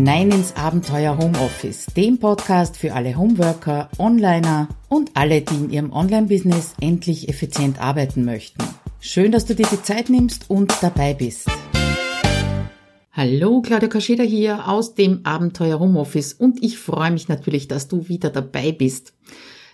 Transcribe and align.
hinein 0.00 0.30
ins 0.30 0.56
Abenteuer 0.56 1.18
Homeoffice, 1.18 1.84
dem 1.94 2.18
Podcast 2.18 2.78
für 2.78 2.94
alle 2.94 3.18
Homeworker, 3.18 3.90
Onliner 3.98 4.68
und 4.88 5.10
alle, 5.12 5.42
die 5.42 5.54
in 5.56 5.70
ihrem 5.70 5.92
Online-Business 5.92 6.72
endlich 6.80 7.28
effizient 7.28 7.78
arbeiten 7.78 8.24
möchten. 8.24 8.64
Schön, 8.98 9.30
dass 9.30 9.44
du 9.44 9.54
dir 9.54 9.66
die 9.70 9.82
Zeit 9.82 10.08
nimmst 10.08 10.48
und 10.48 10.72
dabei 10.80 11.12
bist. 11.12 11.50
Hallo, 13.12 13.60
Claudia 13.60 13.90
Kascheda 13.90 14.22
hier 14.22 14.68
aus 14.68 14.94
dem 14.94 15.20
Abenteuer 15.26 15.78
Homeoffice 15.78 16.32
und 16.32 16.64
ich 16.64 16.78
freue 16.78 17.10
mich 17.10 17.28
natürlich, 17.28 17.68
dass 17.68 17.86
du 17.86 18.08
wieder 18.08 18.30
dabei 18.30 18.72
bist. 18.72 19.12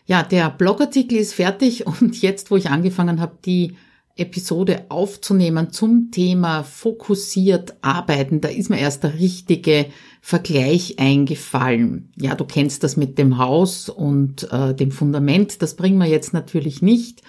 Ja, 0.06 0.24
der 0.24 0.50
Blogartikel 0.50 1.18
ist 1.18 1.34
fertig 1.34 1.86
und 2.00 2.20
jetzt, 2.20 2.50
wo 2.50 2.56
ich 2.56 2.68
angefangen 2.68 3.20
habe, 3.20 3.38
die 3.44 3.76
Episode 4.16 4.86
aufzunehmen 4.88 5.70
zum 5.70 6.10
Thema 6.10 6.62
fokussiert 6.62 7.74
arbeiten, 7.82 8.40
da 8.40 8.48
ist 8.48 8.70
mir 8.70 8.78
erst 8.78 9.04
der 9.04 9.18
richtige 9.18 9.86
Vergleich 10.22 10.98
eingefallen. 10.98 12.12
Ja, 12.16 12.34
du 12.34 12.44
kennst 12.44 12.82
das 12.82 12.96
mit 12.96 13.18
dem 13.18 13.38
Haus 13.38 13.88
und 13.88 14.50
äh, 14.50 14.74
dem 14.74 14.90
Fundament, 14.90 15.60
das 15.60 15.76
bringen 15.76 15.98
wir 15.98 16.06
jetzt 16.06 16.32
natürlich 16.32 16.80
nicht. 16.80 17.22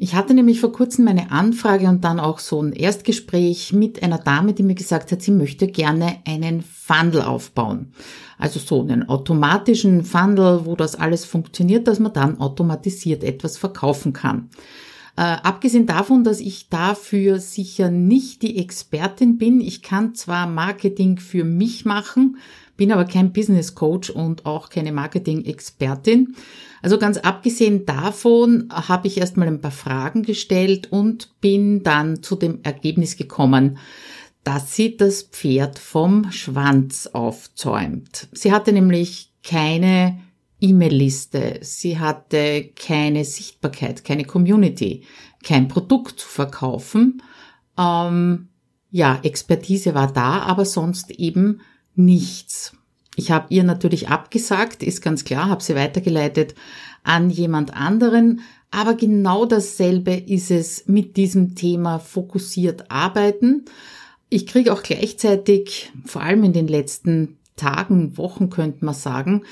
Ich 0.00 0.14
hatte 0.14 0.32
nämlich 0.32 0.60
vor 0.60 0.72
kurzem 0.72 1.04
meine 1.04 1.32
Anfrage 1.32 1.88
und 1.88 2.04
dann 2.04 2.20
auch 2.20 2.38
so 2.38 2.62
ein 2.62 2.72
Erstgespräch 2.72 3.72
mit 3.72 4.00
einer 4.00 4.18
Dame, 4.18 4.54
die 4.54 4.62
mir 4.62 4.76
gesagt 4.76 5.10
hat, 5.10 5.20
sie 5.20 5.32
möchte 5.32 5.66
gerne 5.66 6.18
einen 6.24 6.62
Funnel 6.62 7.22
aufbauen. 7.22 7.92
Also 8.38 8.60
so 8.60 8.80
einen 8.80 9.08
automatischen 9.08 10.04
Funnel, 10.04 10.64
wo 10.64 10.76
das 10.76 10.94
alles 10.94 11.24
funktioniert, 11.24 11.88
dass 11.88 11.98
man 11.98 12.12
dann 12.12 12.40
automatisiert 12.40 13.24
etwas 13.24 13.58
verkaufen 13.58 14.12
kann. 14.12 14.50
Äh, 15.18 15.38
abgesehen 15.42 15.86
davon, 15.86 16.22
dass 16.22 16.38
ich 16.38 16.68
dafür 16.68 17.40
sicher 17.40 17.90
nicht 17.90 18.40
die 18.42 18.56
Expertin 18.56 19.36
bin. 19.36 19.60
Ich 19.60 19.82
kann 19.82 20.14
zwar 20.14 20.46
Marketing 20.46 21.18
für 21.18 21.42
mich 21.42 21.84
machen, 21.84 22.36
bin 22.76 22.92
aber 22.92 23.04
kein 23.04 23.32
Business 23.32 23.74
Coach 23.74 24.10
und 24.10 24.46
auch 24.46 24.70
keine 24.70 24.92
Marketing-Expertin. 24.92 26.36
Also 26.82 26.98
ganz 26.98 27.18
abgesehen 27.18 27.84
davon 27.84 28.68
habe 28.70 29.08
ich 29.08 29.18
erstmal 29.18 29.48
ein 29.48 29.60
paar 29.60 29.72
Fragen 29.72 30.22
gestellt 30.22 30.92
und 30.92 31.40
bin 31.40 31.82
dann 31.82 32.22
zu 32.22 32.36
dem 32.36 32.60
Ergebnis 32.62 33.16
gekommen, 33.16 33.78
dass 34.44 34.76
sie 34.76 34.96
das 34.96 35.22
Pferd 35.22 35.80
vom 35.80 36.30
Schwanz 36.30 37.08
aufzäumt. 37.12 38.28
Sie 38.30 38.52
hatte 38.52 38.72
nämlich 38.72 39.32
keine 39.42 40.20
E-Mail-Liste, 40.60 41.60
sie 41.62 41.98
hatte 41.98 42.70
keine 42.74 43.24
Sichtbarkeit, 43.24 44.04
keine 44.04 44.24
Community, 44.24 45.02
kein 45.44 45.68
Produkt 45.68 46.20
zu 46.20 46.28
verkaufen. 46.28 47.22
Ähm, 47.78 48.48
ja, 48.90 49.20
Expertise 49.22 49.94
war 49.94 50.12
da, 50.12 50.40
aber 50.40 50.64
sonst 50.64 51.10
eben 51.10 51.60
nichts. 51.94 52.72
Ich 53.16 53.30
habe 53.30 53.46
ihr 53.50 53.64
natürlich 53.64 54.08
abgesagt, 54.08 54.82
ist 54.82 55.02
ganz 55.02 55.24
klar, 55.24 55.48
habe 55.48 55.62
sie 55.62 55.74
weitergeleitet 55.74 56.54
an 57.02 57.30
jemand 57.30 57.74
anderen, 57.74 58.40
aber 58.70 58.94
genau 58.94 59.46
dasselbe 59.46 60.14
ist 60.14 60.50
es 60.50 60.86
mit 60.86 61.16
diesem 61.16 61.54
Thema 61.54 61.98
fokussiert 61.98 62.90
arbeiten. 62.90 63.64
Ich 64.28 64.46
kriege 64.46 64.72
auch 64.72 64.82
gleichzeitig, 64.82 65.90
vor 66.04 66.22
allem 66.22 66.44
in 66.44 66.52
den 66.52 66.68
letzten 66.68 67.38
Tagen, 67.56 68.16
Wochen 68.18 68.50
könnte 68.50 68.84
man 68.84 68.94
sagen, 68.94 69.42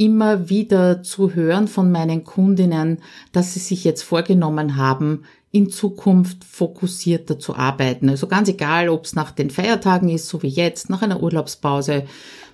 immer 0.00 0.48
wieder 0.48 1.02
zu 1.02 1.34
hören 1.34 1.68
von 1.68 1.92
meinen 1.92 2.24
Kundinnen, 2.24 3.02
dass 3.32 3.52
sie 3.52 3.60
sich 3.60 3.84
jetzt 3.84 4.00
vorgenommen 4.00 4.76
haben, 4.76 5.24
in 5.52 5.68
Zukunft 5.68 6.42
fokussierter 6.42 7.38
zu 7.38 7.54
arbeiten. 7.54 8.08
Also 8.08 8.26
ganz 8.26 8.48
egal, 8.48 8.88
ob 8.88 9.04
es 9.04 9.14
nach 9.14 9.30
den 9.30 9.50
Feiertagen 9.50 10.08
ist, 10.08 10.26
so 10.28 10.42
wie 10.42 10.48
jetzt, 10.48 10.88
nach 10.88 11.02
einer 11.02 11.22
Urlaubspause, 11.22 12.04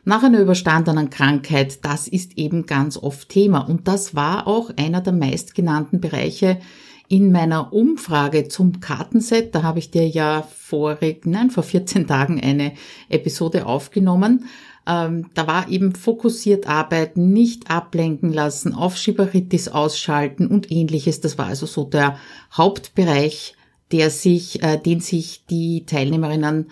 nach 0.04 0.24
einer 0.24 0.40
überstandenen 0.40 1.08
Krankheit, 1.08 1.84
das 1.84 2.08
ist 2.08 2.36
eben 2.36 2.66
ganz 2.66 2.96
oft 2.96 3.28
Thema. 3.28 3.60
Und 3.60 3.86
das 3.86 4.16
war 4.16 4.48
auch 4.48 4.72
einer 4.76 5.00
der 5.00 5.12
meistgenannten 5.12 6.00
Bereiche 6.00 6.58
in 7.06 7.30
meiner 7.30 7.72
Umfrage 7.72 8.48
zum 8.48 8.80
Kartenset. 8.80 9.54
Da 9.54 9.62
habe 9.62 9.78
ich 9.78 9.92
dir 9.92 10.08
ja 10.08 10.42
vorig, 10.42 11.26
nein, 11.26 11.50
vor 11.50 11.62
14 11.62 12.08
Tagen 12.08 12.40
eine 12.40 12.72
Episode 13.08 13.66
aufgenommen. 13.66 14.46
Ähm, 14.86 15.30
da 15.34 15.46
war 15.46 15.68
eben 15.68 15.94
fokussiert 15.94 16.68
arbeiten, 16.68 17.32
nicht 17.32 17.70
ablenken 17.70 18.32
lassen, 18.32 18.72
Aufschieberitis 18.72 19.68
ausschalten 19.68 20.46
und 20.46 20.70
ähnliches. 20.70 21.20
Das 21.20 21.38
war 21.38 21.46
also 21.46 21.66
so 21.66 21.84
der 21.84 22.18
Hauptbereich, 22.56 23.54
der 23.92 24.10
sich, 24.10 24.62
äh, 24.62 24.78
den 24.78 25.00
sich 25.00 25.44
die 25.46 25.84
Teilnehmerinnen 25.86 26.70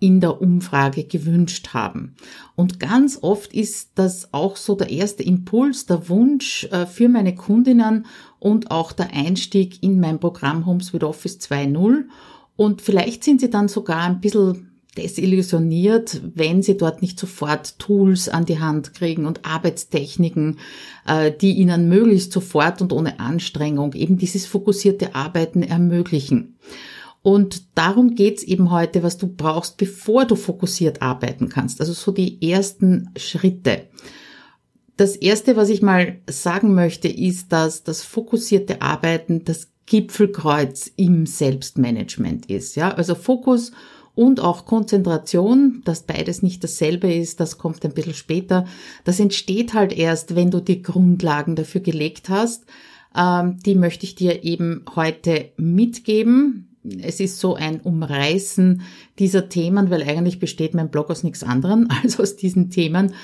in 0.00 0.20
der 0.20 0.40
Umfrage 0.40 1.04
gewünscht 1.04 1.70
haben. 1.74 2.14
Und 2.54 2.78
ganz 2.78 3.18
oft 3.20 3.52
ist 3.52 3.90
das 3.96 4.32
auch 4.32 4.56
so 4.56 4.76
der 4.76 4.90
erste 4.90 5.24
Impuls, 5.24 5.86
der 5.86 6.08
Wunsch 6.08 6.64
äh, 6.70 6.86
für 6.86 7.08
meine 7.08 7.34
Kundinnen 7.34 8.06
und 8.38 8.70
auch 8.70 8.92
der 8.92 9.12
Einstieg 9.12 9.82
in 9.82 9.98
mein 9.98 10.20
Programm 10.20 10.66
Homes 10.66 10.92
with 10.92 11.02
Office 11.02 11.38
2.0. 11.38 12.04
Und 12.56 12.82
vielleicht 12.82 13.24
sind 13.24 13.40
sie 13.40 13.50
dann 13.50 13.66
sogar 13.68 14.02
ein 14.02 14.20
bisschen 14.20 14.67
desillusioniert, 14.98 16.20
wenn 16.34 16.62
sie 16.62 16.76
dort 16.76 17.00
nicht 17.00 17.18
sofort 17.18 17.78
Tools 17.78 18.28
an 18.28 18.44
die 18.44 18.58
Hand 18.58 18.94
kriegen 18.94 19.24
und 19.24 19.44
Arbeitstechniken, 19.44 20.58
äh, 21.06 21.32
die 21.32 21.52
ihnen 21.52 21.88
möglichst 21.88 22.32
sofort 22.32 22.82
und 22.82 22.92
ohne 22.92 23.20
Anstrengung 23.20 23.94
eben 23.94 24.18
dieses 24.18 24.46
fokussierte 24.46 25.14
Arbeiten 25.14 25.62
ermöglichen. 25.62 26.56
Und 27.22 27.76
darum 27.76 28.14
geht's 28.14 28.42
eben 28.42 28.70
heute, 28.70 29.02
was 29.02 29.18
du 29.18 29.26
brauchst, 29.26 29.76
bevor 29.76 30.24
du 30.24 30.36
fokussiert 30.36 31.02
arbeiten 31.02 31.48
kannst. 31.48 31.80
Also 31.80 31.92
so 31.92 32.12
die 32.12 32.50
ersten 32.50 33.10
Schritte. 33.16 33.88
Das 34.96 35.14
erste, 35.14 35.56
was 35.56 35.68
ich 35.68 35.82
mal 35.82 36.18
sagen 36.28 36.74
möchte, 36.74 37.08
ist, 37.08 37.52
dass 37.52 37.84
das 37.84 38.02
fokussierte 38.02 38.82
Arbeiten 38.82 39.44
das 39.44 39.68
Gipfelkreuz 39.88 40.90
im 40.96 41.24
Selbstmanagement 41.24 42.46
ist. 42.46 42.76
Ja, 42.76 42.90
also 42.90 43.14
Fokus 43.14 43.72
und 44.18 44.40
auch 44.40 44.64
Konzentration, 44.64 45.80
dass 45.84 46.02
beides 46.02 46.42
nicht 46.42 46.64
dasselbe 46.64 47.14
ist, 47.14 47.38
das 47.38 47.56
kommt 47.56 47.84
ein 47.84 47.94
bisschen 47.94 48.14
später. 48.14 48.66
Das 49.04 49.20
entsteht 49.20 49.74
halt 49.74 49.96
erst, 49.96 50.34
wenn 50.34 50.50
du 50.50 50.58
die 50.58 50.82
Grundlagen 50.82 51.54
dafür 51.54 51.80
gelegt 51.80 52.28
hast. 52.28 52.64
Ähm, 53.16 53.58
die 53.64 53.76
möchte 53.76 54.04
ich 54.06 54.16
dir 54.16 54.42
eben 54.42 54.84
heute 54.96 55.52
mitgeben. 55.56 56.76
Es 57.00 57.20
ist 57.20 57.38
so 57.38 57.54
ein 57.54 57.80
Umreißen 57.80 58.82
dieser 59.20 59.48
Themen, 59.48 59.88
weil 59.88 60.02
eigentlich 60.02 60.40
besteht 60.40 60.74
mein 60.74 60.90
Blog 60.90 61.10
aus 61.10 61.22
nichts 61.22 61.44
anderem 61.44 61.86
als 62.02 62.18
aus 62.18 62.34
diesen 62.34 62.70
Themen. 62.70 63.14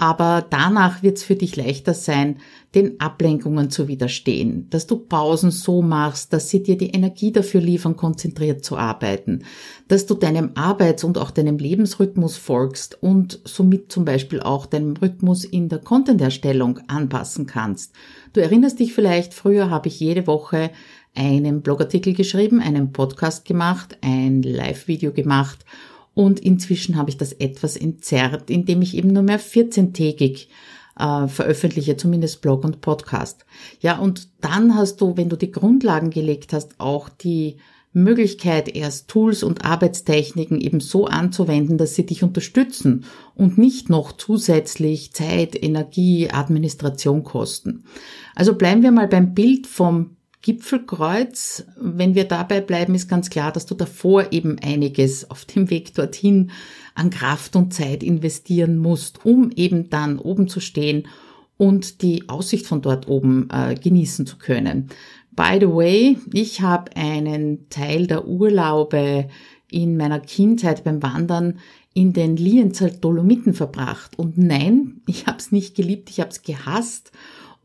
Aber 0.00 0.46
danach 0.48 1.02
wird 1.02 1.18
es 1.18 1.24
für 1.24 1.34
dich 1.34 1.56
leichter 1.56 1.92
sein, 1.92 2.38
den 2.76 3.00
Ablenkungen 3.00 3.68
zu 3.68 3.88
widerstehen, 3.88 4.68
dass 4.70 4.86
du 4.86 4.96
Pausen 4.96 5.50
so 5.50 5.82
machst, 5.82 6.32
dass 6.32 6.50
sie 6.50 6.62
dir 6.62 6.78
die 6.78 6.90
Energie 6.90 7.32
dafür 7.32 7.60
liefern, 7.60 7.96
konzentriert 7.96 8.64
zu 8.64 8.76
arbeiten, 8.76 9.42
dass 9.88 10.06
du 10.06 10.14
deinem 10.14 10.52
Arbeits- 10.54 11.02
und 11.02 11.18
auch 11.18 11.32
deinem 11.32 11.58
Lebensrhythmus 11.58 12.36
folgst 12.36 13.02
und 13.02 13.40
somit 13.44 13.90
zum 13.90 14.04
Beispiel 14.04 14.40
auch 14.40 14.66
deinem 14.66 14.96
Rhythmus 14.96 15.44
in 15.44 15.68
der 15.68 15.80
Content-Erstellung 15.80 16.78
anpassen 16.86 17.46
kannst. 17.46 17.92
Du 18.34 18.40
erinnerst 18.40 18.78
dich 18.78 18.92
vielleicht, 18.92 19.34
früher 19.34 19.68
habe 19.68 19.88
ich 19.88 19.98
jede 19.98 20.28
Woche 20.28 20.70
einen 21.16 21.62
Blogartikel 21.62 22.14
geschrieben, 22.14 22.60
einen 22.60 22.92
Podcast 22.92 23.44
gemacht, 23.44 23.98
ein 24.02 24.42
Live-Video 24.42 25.12
gemacht 25.12 25.64
und 26.18 26.40
inzwischen 26.40 26.96
habe 26.96 27.10
ich 27.10 27.16
das 27.16 27.32
etwas 27.32 27.76
entzerrt, 27.76 28.50
indem 28.50 28.82
ich 28.82 28.96
eben 28.96 29.12
nur 29.12 29.22
mehr 29.22 29.38
14-tägig 29.38 30.48
äh, 30.98 31.28
veröffentliche, 31.28 31.96
zumindest 31.96 32.42
Blog 32.42 32.64
und 32.64 32.80
Podcast. 32.80 33.46
Ja, 33.78 34.00
und 34.00 34.28
dann 34.40 34.74
hast 34.74 35.00
du, 35.00 35.16
wenn 35.16 35.28
du 35.28 35.36
die 35.36 35.52
Grundlagen 35.52 36.10
gelegt 36.10 36.52
hast, 36.52 36.80
auch 36.80 37.08
die 37.08 37.58
Möglichkeit, 37.92 38.74
erst 38.74 39.06
Tools 39.06 39.44
und 39.44 39.64
Arbeitstechniken 39.64 40.60
eben 40.60 40.80
so 40.80 41.06
anzuwenden, 41.06 41.78
dass 41.78 41.94
sie 41.94 42.04
dich 42.04 42.24
unterstützen 42.24 43.04
und 43.36 43.56
nicht 43.56 43.88
noch 43.88 44.10
zusätzlich 44.10 45.12
Zeit, 45.12 45.54
Energie, 45.62 46.30
Administration 46.30 47.22
kosten. 47.22 47.84
Also 48.34 48.54
bleiben 48.54 48.82
wir 48.82 48.90
mal 48.90 49.06
beim 49.06 49.34
Bild 49.34 49.68
vom 49.68 50.16
Gipfelkreuz, 50.42 51.64
wenn 51.80 52.14
wir 52.14 52.24
dabei 52.24 52.60
bleiben, 52.60 52.94
ist 52.94 53.08
ganz 53.08 53.28
klar, 53.28 53.50
dass 53.52 53.66
du 53.66 53.74
davor 53.74 54.32
eben 54.32 54.58
einiges 54.60 55.30
auf 55.30 55.44
dem 55.44 55.68
Weg 55.68 55.94
dorthin 55.94 56.52
an 56.94 57.10
Kraft 57.10 57.56
und 57.56 57.74
Zeit 57.74 58.02
investieren 58.02 58.78
musst, 58.78 59.24
um 59.24 59.50
eben 59.50 59.90
dann 59.90 60.18
oben 60.18 60.48
zu 60.48 60.60
stehen 60.60 61.08
und 61.56 62.02
die 62.02 62.28
Aussicht 62.28 62.66
von 62.66 62.82
dort 62.82 63.08
oben 63.08 63.48
äh, 63.52 63.74
genießen 63.74 64.26
zu 64.26 64.38
können. 64.38 64.88
By 65.32 65.58
the 65.60 65.68
way, 65.68 66.18
ich 66.32 66.60
habe 66.60 66.96
einen 66.96 67.68
Teil 67.68 68.06
der 68.06 68.26
Urlaube 68.26 69.28
in 69.70 69.96
meiner 69.96 70.20
Kindheit 70.20 70.84
beim 70.84 71.02
Wandern 71.02 71.58
in 71.94 72.12
den 72.12 72.36
Lienzer 72.36 72.90
Dolomiten 72.90 73.54
verbracht. 73.54 74.18
Und 74.18 74.38
nein, 74.38 75.00
ich 75.06 75.26
habe 75.26 75.38
es 75.38 75.52
nicht 75.52 75.74
geliebt, 75.74 76.10
ich 76.10 76.20
habe 76.20 76.30
es 76.30 76.42
gehasst 76.42 77.12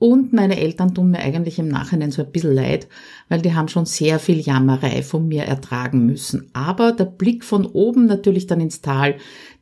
Und 0.03 0.33
meine 0.33 0.59
Eltern 0.59 0.93
tun 0.93 1.11
mir 1.11 1.19
eigentlich 1.19 1.59
im 1.59 1.69
Nachhinein 1.69 2.11
so 2.11 2.23
ein 2.23 2.31
bisschen 2.33 2.53
leid, 2.53 2.89
weil 3.29 3.41
die 3.41 3.53
haben 3.53 3.69
schon 3.69 3.85
sehr 3.85 4.19
viel 4.19 4.41
Jammerei 4.41 5.01
von 5.01 5.29
mir 5.29 5.43
ertragen 5.43 6.05
müssen. 6.05 6.49
Aber 6.51 6.91
der 6.91 7.05
Blick 7.05 7.45
von 7.45 7.65
oben 7.65 8.05
natürlich 8.07 8.45
dann 8.45 8.59
ins 8.59 8.81
Tal, 8.81 9.15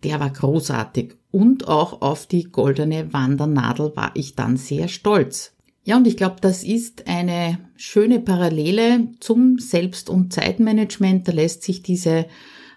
der 0.03 0.19
war 0.19 0.31
großartig. 0.31 1.13
Und 1.29 1.67
auch 1.67 2.01
auf 2.01 2.25
die 2.25 2.45
goldene 2.45 3.13
Wandernadel 3.13 3.95
war 3.95 4.13
ich 4.15 4.33
dann 4.33 4.57
sehr 4.57 4.88
stolz. 4.88 5.53
Ja, 5.83 5.97
und 5.97 6.07
ich 6.07 6.17
glaube, 6.17 6.38
das 6.41 6.63
ist 6.63 7.07
eine 7.07 7.59
schöne 7.75 8.19
Parallele 8.19 9.09
zum 9.19 9.59
Selbst- 9.59 10.09
und 10.09 10.33
Zeitmanagement. 10.33 11.27
Da 11.27 11.33
lässt 11.33 11.61
sich 11.61 11.83
diese, 11.83 12.25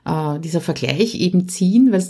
äh, 0.04 0.38
dieser 0.38 0.60
Vergleich 0.60 1.14
eben 1.14 1.48
ziehen, 1.48 1.92
weil 1.92 2.04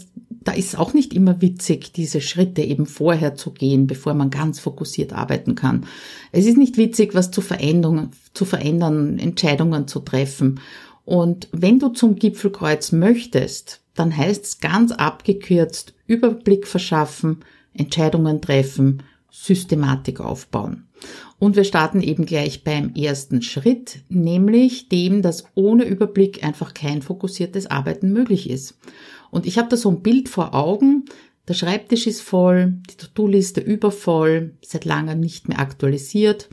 da 0.44 0.52
ist 0.52 0.78
auch 0.78 0.92
nicht 0.94 1.14
immer 1.14 1.40
witzig, 1.40 1.92
diese 1.92 2.20
Schritte 2.20 2.62
eben 2.62 2.86
vorher 2.86 3.34
zu 3.34 3.52
gehen, 3.52 3.86
bevor 3.86 4.14
man 4.14 4.30
ganz 4.30 4.60
fokussiert 4.60 5.12
arbeiten 5.12 5.54
kann. 5.54 5.86
Es 6.32 6.46
ist 6.46 6.58
nicht 6.58 6.76
witzig, 6.76 7.14
was 7.14 7.30
zu 7.30 7.40
verändern, 7.40 8.10
zu 8.34 8.44
verändern, 8.44 9.18
Entscheidungen 9.18 9.88
zu 9.88 10.00
treffen. 10.00 10.60
Und 11.04 11.48
wenn 11.52 11.78
du 11.78 11.88
zum 11.88 12.16
Gipfelkreuz 12.16 12.92
möchtest, 12.92 13.80
dann 13.94 14.16
heißt 14.16 14.44
es 14.44 14.60
ganz 14.60 14.92
abgekürzt 14.92 15.94
Überblick 16.06 16.66
verschaffen, 16.66 17.40
Entscheidungen 17.72 18.40
treffen, 18.40 19.02
Systematik 19.30 20.20
aufbauen. 20.20 20.86
Und 21.38 21.56
wir 21.56 21.64
starten 21.64 22.00
eben 22.00 22.26
gleich 22.26 22.64
beim 22.64 22.94
ersten 22.94 23.42
Schritt, 23.42 24.00
nämlich 24.08 24.88
dem, 24.88 25.20
dass 25.20 25.44
ohne 25.54 25.84
Überblick 25.84 26.44
einfach 26.44 26.74
kein 26.74 27.02
fokussiertes 27.02 27.66
Arbeiten 27.66 28.12
möglich 28.12 28.48
ist. 28.48 28.78
Und 29.30 29.46
ich 29.46 29.58
habe 29.58 29.68
da 29.68 29.76
so 29.76 29.90
ein 29.90 30.02
Bild 30.02 30.28
vor 30.28 30.54
Augen. 30.54 31.04
Der 31.48 31.54
Schreibtisch 31.54 32.06
ist 32.06 32.22
voll, 32.22 32.74
die 32.90 32.96
To-Do-Liste 32.96 33.60
übervoll, 33.60 34.54
seit 34.64 34.84
langem 34.84 35.20
nicht 35.20 35.48
mehr 35.48 35.58
aktualisiert. 35.58 36.48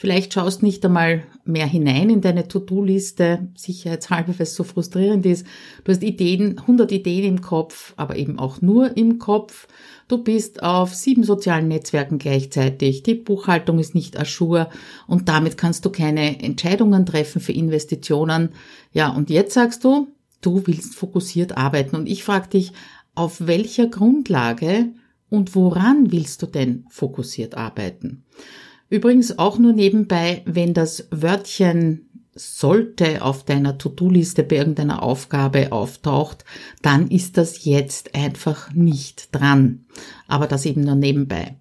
Vielleicht 0.00 0.32
schaust 0.32 0.62
nicht 0.62 0.82
einmal 0.86 1.24
mehr 1.44 1.66
hinein 1.66 2.08
in 2.08 2.22
deine 2.22 2.48
To-Do-Liste, 2.48 3.50
sicherheitshalber, 3.54 4.28
weil 4.28 4.44
es 4.44 4.54
so 4.54 4.64
frustrierend 4.64 5.26
ist. 5.26 5.46
Du 5.84 5.92
hast 5.92 6.02
Ideen, 6.02 6.58
100 6.58 6.90
Ideen 6.90 7.24
im 7.24 7.42
Kopf, 7.42 7.92
aber 7.98 8.16
eben 8.16 8.38
auch 8.38 8.62
nur 8.62 8.96
im 8.96 9.18
Kopf. 9.18 9.68
Du 10.08 10.16
bist 10.24 10.62
auf 10.62 10.94
sieben 10.94 11.22
sozialen 11.22 11.68
Netzwerken 11.68 12.16
gleichzeitig. 12.16 13.02
Die 13.02 13.14
Buchhaltung 13.14 13.78
ist 13.78 13.94
nicht 13.94 14.18
ajour 14.18 14.70
und 15.06 15.28
damit 15.28 15.58
kannst 15.58 15.84
du 15.84 15.90
keine 15.90 16.42
Entscheidungen 16.42 17.04
treffen 17.04 17.42
für 17.42 17.52
Investitionen. 17.52 18.52
Ja, 18.92 19.10
und 19.10 19.28
jetzt 19.28 19.52
sagst 19.52 19.84
du, 19.84 20.08
du 20.40 20.66
willst 20.66 20.94
fokussiert 20.94 21.58
arbeiten. 21.58 21.94
Und 21.94 22.08
ich 22.08 22.24
frage 22.24 22.48
dich, 22.48 22.72
auf 23.14 23.46
welcher 23.46 23.88
Grundlage 23.88 24.94
und 25.28 25.54
woran 25.54 26.10
willst 26.10 26.40
du 26.40 26.46
denn 26.46 26.86
fokussiert 26.88 27.54
arbeiten? 27.54 28.24
Übrigens 28.90 29.38
auch 29.38 29.58
nur 29.58 29.72
nebenbei, 29.72 30.42
wenn 30.46 30.74
das 30.74 31.06
Wörtchen 31.12 32.10
sollte 32.34 33.22
auf 33.22 33.44
deiner 33.44 33.78
To-Do-Liste 33.78 34.42
bei 34.42 34.56
irgendeiner 34.56 35.02
Aufgabe 35.02 35.72
auftaucht, 35.72 36.44
dann 36.82 37.08
ist 37.08 37.36
das 37.36 37.64
jetzt 37.64 38.14
einfach 38.14 38.72
nicht 38.72 39.34
dran. 39.34 39.84
Aber 40.26 40.46
das 40.46 40.66
eben 40.66 40.82
nur 40.82 40.96
nebenbei. 40.96 41.56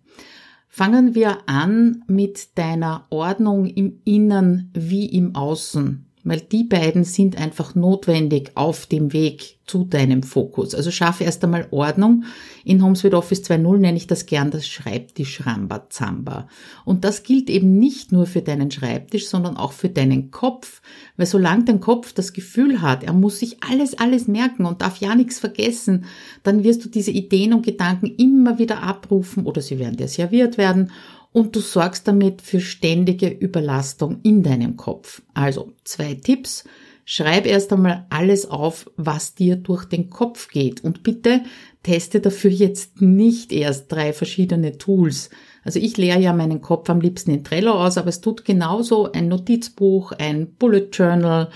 Fangen 0.68 1.14
wir 1.14 1.40
an 1.48 2.04
mit 2.08 2.58
deiner 2.58 3.06
Ordnung 3.10 3.66
im 3.66 4.02
Innen 4.06 4.72
wie 4.74 5.06
im 5.06 5.36
Außen 5.36 6.09
weil 6.24 6.42
die 6.42 6.63
beiden 6.63 7.04
sind 7.04 7.38
einfach 7.38 7.75
notwendig 7.75 8.51
auf 8.56 8.86
dem 8.86 9.13
Weg 9.13 9.57
zu 9.66 9.86
deinem 9.86 10.24
Fokus. 10.24 10.74
Also 10.74 10.89
schaffe 10.89 11.24
erst 11.24 11.44
einmal 11.44 11.68
Ordnung. 11.71 12.24
In 12.66 12.83
HomeSuite 12.83 13.16
Office 13.16 13.44
2.0 13.44 13.77
nenne 13.77 13.98
ich 13.98 14.07
das 14.07 14.25
gern 14.25 14.50
das 14.51 14.68
Schreibtisch 14.68 15.45
Rambazamba. 15.45 16.48
Und 16.86 17.04
das 17.04 17.24
gilt 17.24 17.50
eben 17.50 17.77
nicht 17.77 18.12
nur 18.12 18.25
für 18.25 18.42
deinen 18.42 18.71
Schreibtisch, 18.71 19.27
sondern 19.27 19.57
auch 19.57 19.71
für 19.71 19.89
deinen 19.89 20.31
Kopf. 20.31 20.81
Weil 21.18 21.27
solange 21.27 21.66
dein 21.66 21.80
Kopf 21.80 22.13
das 22.13 22.33
Gefühl 22.33 22.81
hat, 22.81 23.04
er 23.04 23.13
muss 23.13 23.39
sich 23.39 23.57
alles, 23.63 23.98
alles 23.98 24.27
merken 24.27 24.65
und 24.65 24.81
darf 24.81 24.98
ja 24.98 25.13
nichts 25.13 25.39
vergessen, 25.39 26.06
dann 26.44 26.63
wirst 26.63 26.83
du 26.83 26.89
diese 26.89 27.12
Ideen 27.12 27.54
und 27.54 27.65
Gedanken 27.65 28.07
immer 28.07 28.57
wieder 28.57 28.81
abrufen 28.81 29.45
oder 29.45 29.62
sie 29.62 29.77
werden 29.77 29.98
dir 29.98 30.07
serviert 30.07 30.57
werden 30.57 30.92
und 31.31 31.56
du 31.56 31.60
sorgst 31.60 32.08
damit 32.08 32.42
für 32.42 32.60
ständige 32.60 33.30
Überlastung 33.30 34.20
in 34.24 34.44
deinem 34.44 34.78
Kopf. 34.78 35.22
Also 35.34 35.74
zwei 35.84 36.16
Tipps. 36.16 36.64
Schreib 37.06 37.48
erst 37.48 37.74
einmal 37.74 38.06
alles 38.12 38.52
auf, 38.52 38.90
was 38.96 39.34
dir 39.34 39.56
durch 39.56 39.86
den 39.86 40.12
Kopf 40.12 40.50
geht 40.50 40.84
und 40.84 41.02
bitte 41.02 41.42
teste 41.81 42.20
dafür 42.20 42.52
jetzt 42.52 43.02
nicht 43.02 43.52
erst 43.52 43.92
drei 43.92 44.14
verschiedene 44.14 44.78
Tools. 44.78 45.31
Also 45.64 45.80
ich 45.80 45.98
leere 45.98 46.20
ja 46.20 46.34
meinen 46.34 46.62
Kopf 46.62 46.88
am 46.88 47.02
liebsten 47.02 47.32
in 47.32 47.44
Trello 47.44 47.72
aus, 47.72 47.98
aber 47.98 48.10
es 48.10 48.22
tut 48.22 48.46
genauso 48.46 49.12
ein 49.12 49.28
Notizbuch, 49.28 50.12
ein 50.12 50.54
Bullet 50.54 50.90
Journal, 50.92 51.50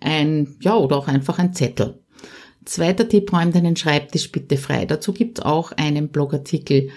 ein, 0.00 0.56
ja, 0.60 0.76
oder 0.76 0.96
auch 0.96 1.06
einfach 1.06 1.38
ein 1.38 1.54
Zettel. 1.54 2.00
Zweiter 2.64 3.08
Tipp, 3.08 3.32
räum 3.32 3.52
deinen 3.52 3.76
Schreibtisch 3.76 4.32
bitte 4.32 4.56
frei. 4.56 4.86
Dazu 4.86 5.12
gibt 5.12 5.38
es 5.38 5.44
auch 5.44 5.70
einen 5.70 6.08
Blogartikel 6.08 6.90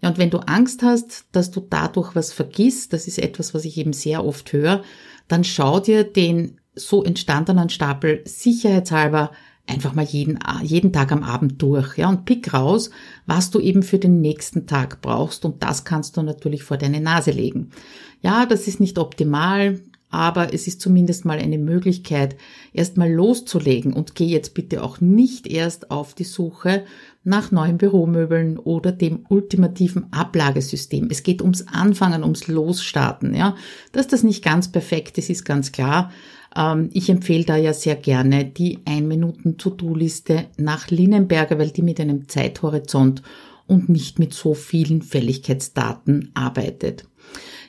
Ja, 0.00 0.08
und 0.08 0.16
wenn 0.18 0.30
du 0.30 0.38
Angst 0.38 0.82
hast, 0.82 1.26
dass 1.32 1.50
du 1.50 1.60
dadurch 1.60 2.16
was 2.16 2.32
vergisst, 2.32 2.92
das 2.92 3.06
ist 3.06 3.18
etwas, 3.18 3.54
was 3.54 3.64
ich 3.64 3.78
eben 3.78 3.92
sehr 3.92 4.24
oft 4.24 4.52
höre, 4.52 4.82
dann 5.28 5.44
schau 5.44 5.78
dir 5.78 6.02
den 6.04 6.58
so 6.74 7.04
entstandenen 7.04 7.68
Stapel 7.68 8.22
sicherheitshalber 8.24 9.30
einfach 9.66 9.94
mal 9.94 10.04
jeden, 10.04 10.38
jeden 10.62 10.92
Tag 10.92 11.12
am 11.12 11.22
Abend 11.22 11.62
durch, 11.62 11.96
ja, 11.96 12.08
und 12.08 12.24
pick 12.24 12.52
raus, 12.52 12.90
was 13.26 13.50
du 13.50 13.60
eben 13.60 13.82
für 13.82 13.98
den 13.98 14.20
nächsten 14.20 14.66
Tag 14.66 15.00
brauchst 15.00 15.44
und 15.44 15.62
das 15.62 15.84
kannst 15.84 16.16
du 16.16 16.22
natürlich 16.22 16.64
vor 16.64 16.76
deine 16.76 17.00
Nase 17.00 17.30
legen. 17.30 17.70
Ja, 18.22 18.46
das 18.46 18.66
ist 18.66 18.80
nicht 18.80 18.98
optimal, 18.98 19.80
aber 20.10 20.52
es 20.52 20.66
ist 20.66 20.80
zumindest 20.80 21.24
mal 21.24 21.38
eine 21.38 21.58
Möglichkeit, 21.58 22.36
erstmal 22.72 23.10
loszulegen 23.10 23.92
und 23.92 24.14
geh 24.14 24.26
jetzt 24.26 24.52
bitte 24.54 24.82
auch 24.82 25.00
nicht 25.00 25.46
erst 25.46 25.90
auf 25.90 26.14
die 26.14 26.24
Suche 26.24 26.84
nach 27.24 27.52
neuen 27.52 27.78
Büromöbeln 27.78 28.58
oder 28.58 28.90
dem 28.92 29.26
ultimativen 29.28 30.12
Ablagesystem. 30.12 31.08
Es 31.10 31.22
geht 31.22 31.40
ums 31.40 31.66
Anfangen, 31.68 32.22
ums 32.22 32.48
Losstarten, 32.48 33.34
ja. 33.34 33.56
Dass 33.92 34.08
das 34.08 34.22
nicht 34.22 34.42
ganz 34.42 34.72
perfekt 34.72 35.18
ist, 35.18 35.30
ist 35.30 35.44
ganz 35.44 35.72
klar, 35.72 36.10
ähm, 36.56 36.90
ich 36.92 37.08
empfehle 37.08 37.44
da 37.44 37.56
ja 37.56 37.72
sehr 37.72 37.96
gerne 37.96 38.44
die 38.44 38.78
1-Minuten-To-Do-Liste 38.80 40.46
nach 40.56 40.90
Linnenberger, 40.90 41.58
weil 41.58 41.70
die 41.70 41.82
mit 41.82 42.00
einem 42.00 42.28
Zeithorizont 42.28 43.22
und 43.66 43.88
nicht 43.88 44.18
mit 44.18 44.34
so 44.34 44.54
vielen 44.54 45.02
Fälligkeitsdaten 45.02 46.30
arbeitet. 46.34 47.06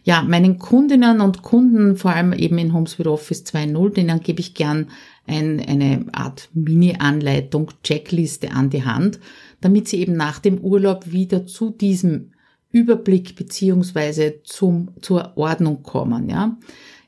Ja, 0.05 0.22
meinen 0.22 0.60
Kundinnen 0.60 1.22
und 1.22 1.43
Kunden, 1.43 1.95
vor 1.95 2.12
allem 2.12 2.33
eben 2.33 2.57
in 2.57 2.74
HomeSuite 2.74 3.10
Office 3.10 3.43
2.0, 3.45 3.93
denen 3.93 4.19
gebe 4.19 4.41
ich 4.41 4.53
gern 4.53 4.88
ein, 5.25 5.62
eine 5.62 6.05
Art 6.12 6.50
Mini-Anleitung, 6.53 7.72
Checkliste 7.83 8.51
an 8.51 8.69
die 8.69 8.83
Hand, 8.83 9.19
damit 9.62 9.88
sie 9.88 10.01
eben 10.01 10.17
nach 10.17 10.39
dem 10.39 10.60
Urlaub 10.60 11.12
wieder 11.12 11.45
zu 11.45 11.69
diesem 11.69 12.31
Überblick 12.72 13.36
beziehungsweise 13.38 14.41
zum, 14.43 14.91
zur 15.01 15.38
Ordnung 15.38 15.83
kommen, 15.83 16.29
ja. 16.29 16.57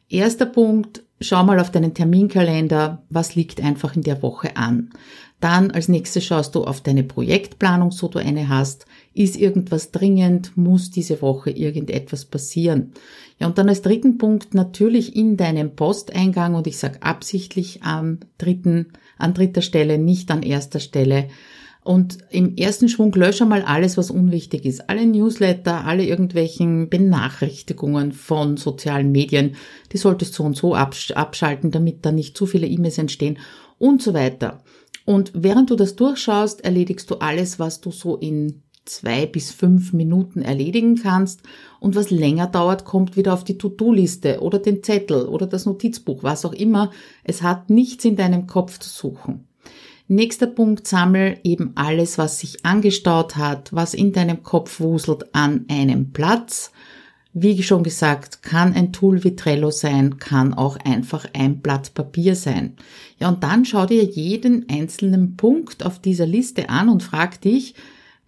Erster 0.07 0.45
Punkt, 0.45 1.03
schau 1.19 1.43
mal 1.43 1.59
auf 1.59 1.71
deinen 1.71 1.93
Terminkalender, 1.93 3.03
was 3.09 3.35
liegt 3.35 3.61
einfach 3.61 3.95
in 3.95 4.03
der 4.03 4.21
Woche 4.21 4.55
an. 4.55 4.91
Dann 5.39 5.71
als 5.71 5.89
nächstes 5.89 6.23
schaust 6.23 6.55
du 6.55 6.63
auf 6.63 6.81
deine 6.81 7.03
Projektplanung, 7.03 7.91
so 7.91 8.07
du 8.07 8.19
eine 8.19 8.47
hast. 8.47 8.85
Ist 9.15 9.37
irgendwas 9.37 9.91
dringend? 9.91 10.57
Muss 10.57 10.91
diese 10.91 11.21
Woche 11.21 11.49
irgendetwas 11.49 12.25
passieren? 12.25 12.91
Ja, 13.39 13.47
und 13.47 13.57
dann 13.57 13.69
als 13.69 13.81
dritten 13.81 14.17
Punkt 14.17 14.53
natürlich 14.53 15.15
in 15.15 15.37
deinem 15.37 15.75
Posteingang 15.75 16.53
und 16.53 16.67
ich 16.67 16.77
sage 16.77 17.01
absichtlich 17.01 17.81
am 17.81 18.19
dritten, 18.37 18.87
an 19.17 19.33
dritter 19.33 19.61
Stelle, 19.61 19.97
nicht 19.97 20.29
an 20.31 20.43
erster 20.43 20.81
Stelle, 20.81 21.29
und 21.85 22.17
im 22.31 22.57
ersten 22.57 22.89
Schwung 22.89 23.13
lösche 23.13 23.45
mal 23.45 23.61
alles, 23.61 23.95
was 23.95 24.09
unwichtig 24.09 24.65
ist. 24.65 24.89
Alle 24.89 25.05
Newsletter, 25.05 25.85
alle 25.85 26.03
irgendwelchen 26.03 26.89
Benachrichtigungen 26.89 28.11
von 28.11 28.57
sozialen 28.57 29.11
Medien, 29.11 29.55
die 29.91 29.97
solltest 29.97 30.33
so 30.33 30.43
und 30.43 30.57
so 30.57 30.73
abschalten, 30.73 31.69
damit 31.69 32.03
da 32.03 32.11
nicht 32.11 32.35
zu 32.35 32.47
viele 32.47 32.65
E-Mails 32.65 32.97
entstehen 32.97 33.37
und 33.77 34.01
so 34.01 34.15
weiter. 34.15 34.63
Und 35.05 35.31
während 35.35 35.69
du 35.69 35.75
das 35.75 35.95
durchschaust, 35.95 36.65
erledigst 36.65 37.11
du 37.11 37.17
alles, 37.17 37.59
was 37.59 37.81
du 37.81 37.91
so 37.91 38.17
in 38.17 38.63
zwei 38.85 39.25
bis 39.25 39.51
fünf 39.51 39.93
Minuten 39.93 40.41
erledigen 40.41 40.95
kannst. 40.95 41.41
Und 41.79 41.95
was 41.95 42.11
länger 42.11 42.47
dauert, 42.47 42.85
kommt 42.85 43.17
wieder 43.17 43.33
auf 43.33 43.43
die 43.43 43.57
To-Do-Liste 43.57 44.41
oder 44.41 44.59
den 44.59 44.83
Zettel 44.83 45.27
oder 45.27 45.47
das 45.47 45.65
Notizbuch, 45.65 46.23
was 46.23 46.45
auch 46.45 46.53
immer. 46.53 46.91
Es 47.23 47.41
hat 47.41 47.69
nichts 47.69 48.05
in 48.05 48.15
deinem 48.15 48.47
Kopf 48.47 48.79
zu 48.79 48.89
suchen. 48.89 49.47
Nächster 50.07 50.45
Punkt, 50.45 50.85
sammel 50.85 51.39
eben 51.43 51.71
alles, 51.73 52.19
was 52.19 52.39
sich 52.39 52.63
angestaut 52.63 53.37
hat, 53.37 53.73
was 53.73 53.95
in 53.95 54.13
deinem 54.13 54.43
Kopf 54.43 54.79
wuselt, 54.79 55.33
an 55.33 55.65
einem 55.67 56.11
Platz. 56.11 56.71
Wie 57.33 57.61
schon 57.63 57.83
gesagt, 57.83 58.43
kann 58.43 58.73
ein 58.73 58.93
Tool 58.93 59.23
wie 59.23 59.35
Trello 59.35 59.71
sein, 59.71 60.19
kann 60.19 60.53
auch 60.53 60.77
einfach 60.77 61.25
ein 61.33 61.59
Blatt 61.59 61.95
Papier 61.95 62.35
sein. 62.35 62.77
Ja, 63.19 63.29
und 63.29 63.43
dann 63.43 63.65
schau 63.65 63.87
dir 63.87 64.03
jeden 64.03 64.69
einzelnen 64.69 65.35
Punkt 65.35 65.83
auf 65.83 65.99
dieser 65.99 66.27
Liste 66.27 66.69
an 66.69 66.87
und 66.87 67.01
frag 67.01 67.41
dich, 67.41 67.73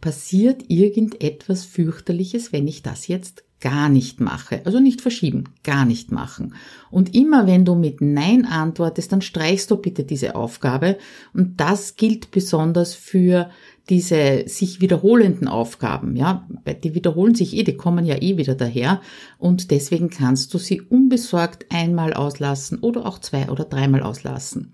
passiert 0.02 0.64
irgendetwas 0.68 1.66
fürchterliches, 1.66 2.54
wenn 2.54 2.68
ich 2.68 2.84
das 2.84 3.08
jetzt 3.08 3.44
gar 3.60 3.90
nicht 3.90 4.20
mache. 4.20 4.62
Also 4.66 4.80
nicht 4.80 5.02
verschieben, 5.02 5.46
gar 5.64 5.86
nicht 5.86 6.12
machen. 6.12 6.54
Und 6.92 7.16
immer 7.16 7.48
wenn 7.48 7.66
du 7.66 7.74
mit 7.74 8.02
Nein 8.02 8.46
antwortest, 8.46 9.12
dann 9.12 9.22
streichst 9.22 9.72
du 9.72 9.78
bitte 9.78 10.04
diese 10.04 10.36
Aufgabe. 10.36 10.98
Und 11.34 11.60
das 11.60 11.96
gilt 11.96 12.30
besonders 12.30 12.94
für 12.94 13.50
diese 13.90 14.44
sich 14.48 14.80
wiederholenden 14.82 15.48
Aufgaben. 15.48 16.16
Ja, 16.16 16.48
die 16.84 16.94
wiederholen 16.94 17.34
sich 17.34 17.56
eh, 17.56 17.64
die 17.64 17.78
kommen 17.78 18.06
ja 18.06 18.22
eh 18.22 18.38
wieder 18.38 18.54
daher. 18.54 19.02
Und 19.40 19.72
deswegen 19.72 20.10
kannst 20.10 20.54
du 20.54 20.60
sie 20.60 20.82
unbesorgt 20.82 21.66
einmal 21.72 22.14
auslassen 22.14 22.80
oder 22.80 23.08
auch 23.08 23.20
zwei 23.20 23.50
oder 23.50 23.64
dreimal 23.64 24.04
auslassen. 24.04 24.74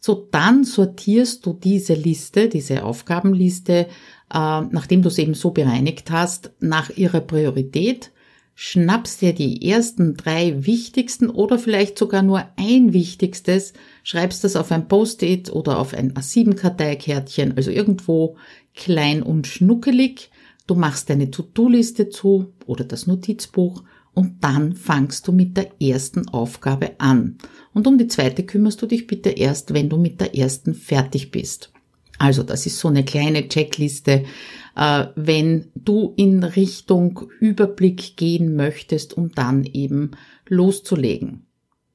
So, 0.00 0.28
dann 0.30 0.64
sortierst 0.64 1.44
du 1.46 1.52
diese 1.52 1.94
Liste, 1.94 2.48
diese 2.48 2.84
Aufgabenliste, 2.84 3.88
nachdem 4.30 5.02
du 5.02 5.08
es 5.08 5.18
eben 5.18 5.34
so 5.34 5.50
bereinigt 5.50 6.10
hast, 6.10 6.50
nach 6.60 6.90
ihrer 6.90 7.20
Priorität 7.20 8.10
schnappst 8.58 9.20
dir 9.20 9.34
die 9.34 9.68
ersten 9.68 10.16
drei 10.16 10.64
wichtigsten 10.64 11.28
oder 11.28 11.58
vielleicht 11.58 11.98
sogar 11.98 12.22
nur 12.22 12.42
ein 12.56 12.94
wichtigstes, 12.94 13.74
schreibst 14.02 14.44
das 14.44 14.56
auf 14.56 14.72
ein 14.72 14.88
Post-it 14.88 15.52
oder 15.52 15.78
auf 15.78 15.92
ein 15.92 16.14
A7-Karteikärtchen, 16.14 17.54
also 17.56 17.70
irgendwo 17.70 18.36
klein 18.74 19.22
und 19.22 19.46
schnuckelig. 19.46 20.30
Du 20.66 20.74
machst 20.74 21.10
deine 21.10 21.30
To-Do-Liste 21.30 22.08
zu 22.08 22.54
oder 22.64 22.84
das 22.84 23.06
Notizbuch 23.06 23.84
und 24.14 24.42
dann 24.42 24.74
fangst 24.74 25.28
du 25.28 25.32
mit 25.32 25.58
der 25.58 25.70
ersten 25.80 26.26
Aufgabe 26.28 26.92
an. 26.98 27.36
Und 27.74 27.86
um 27.86 27.98
die 27.98 28.08
zweite 28.08 28.44
kümmerst 28.44 28.80
du 28.80 28.86
dich 28.86 29.06
bitte 29.06 29.28
erst, 29.28 29.74
wenn 29.74 29.90
du 29.90 29.98
mit 29.98 30.18
der 30.18 30.34
ersten 30.34 30.74
fertig 30.74 31.30
bist. 31.30 31.72
Also 32.18 32.42
das 32.42 32.66
ist 32.66 32.78
so 32.78 32.88
eine 32.88 33.04
kleine 33.04 33.48
Checkliste, 33.48 34.24
äh, 34.76 35.06
wenn 35.16 35.70
du 35.74 36.14
in 36.16 36.42
Richtung 36.42 37.30
Überblick 37.40 38.16
gehen 38.16 38.56
möchtest, 38.56 39.16
um 39.16 39.32
dann 39.32 39.64
eben 39.64 40.12
loszulegen. 40.48 41.46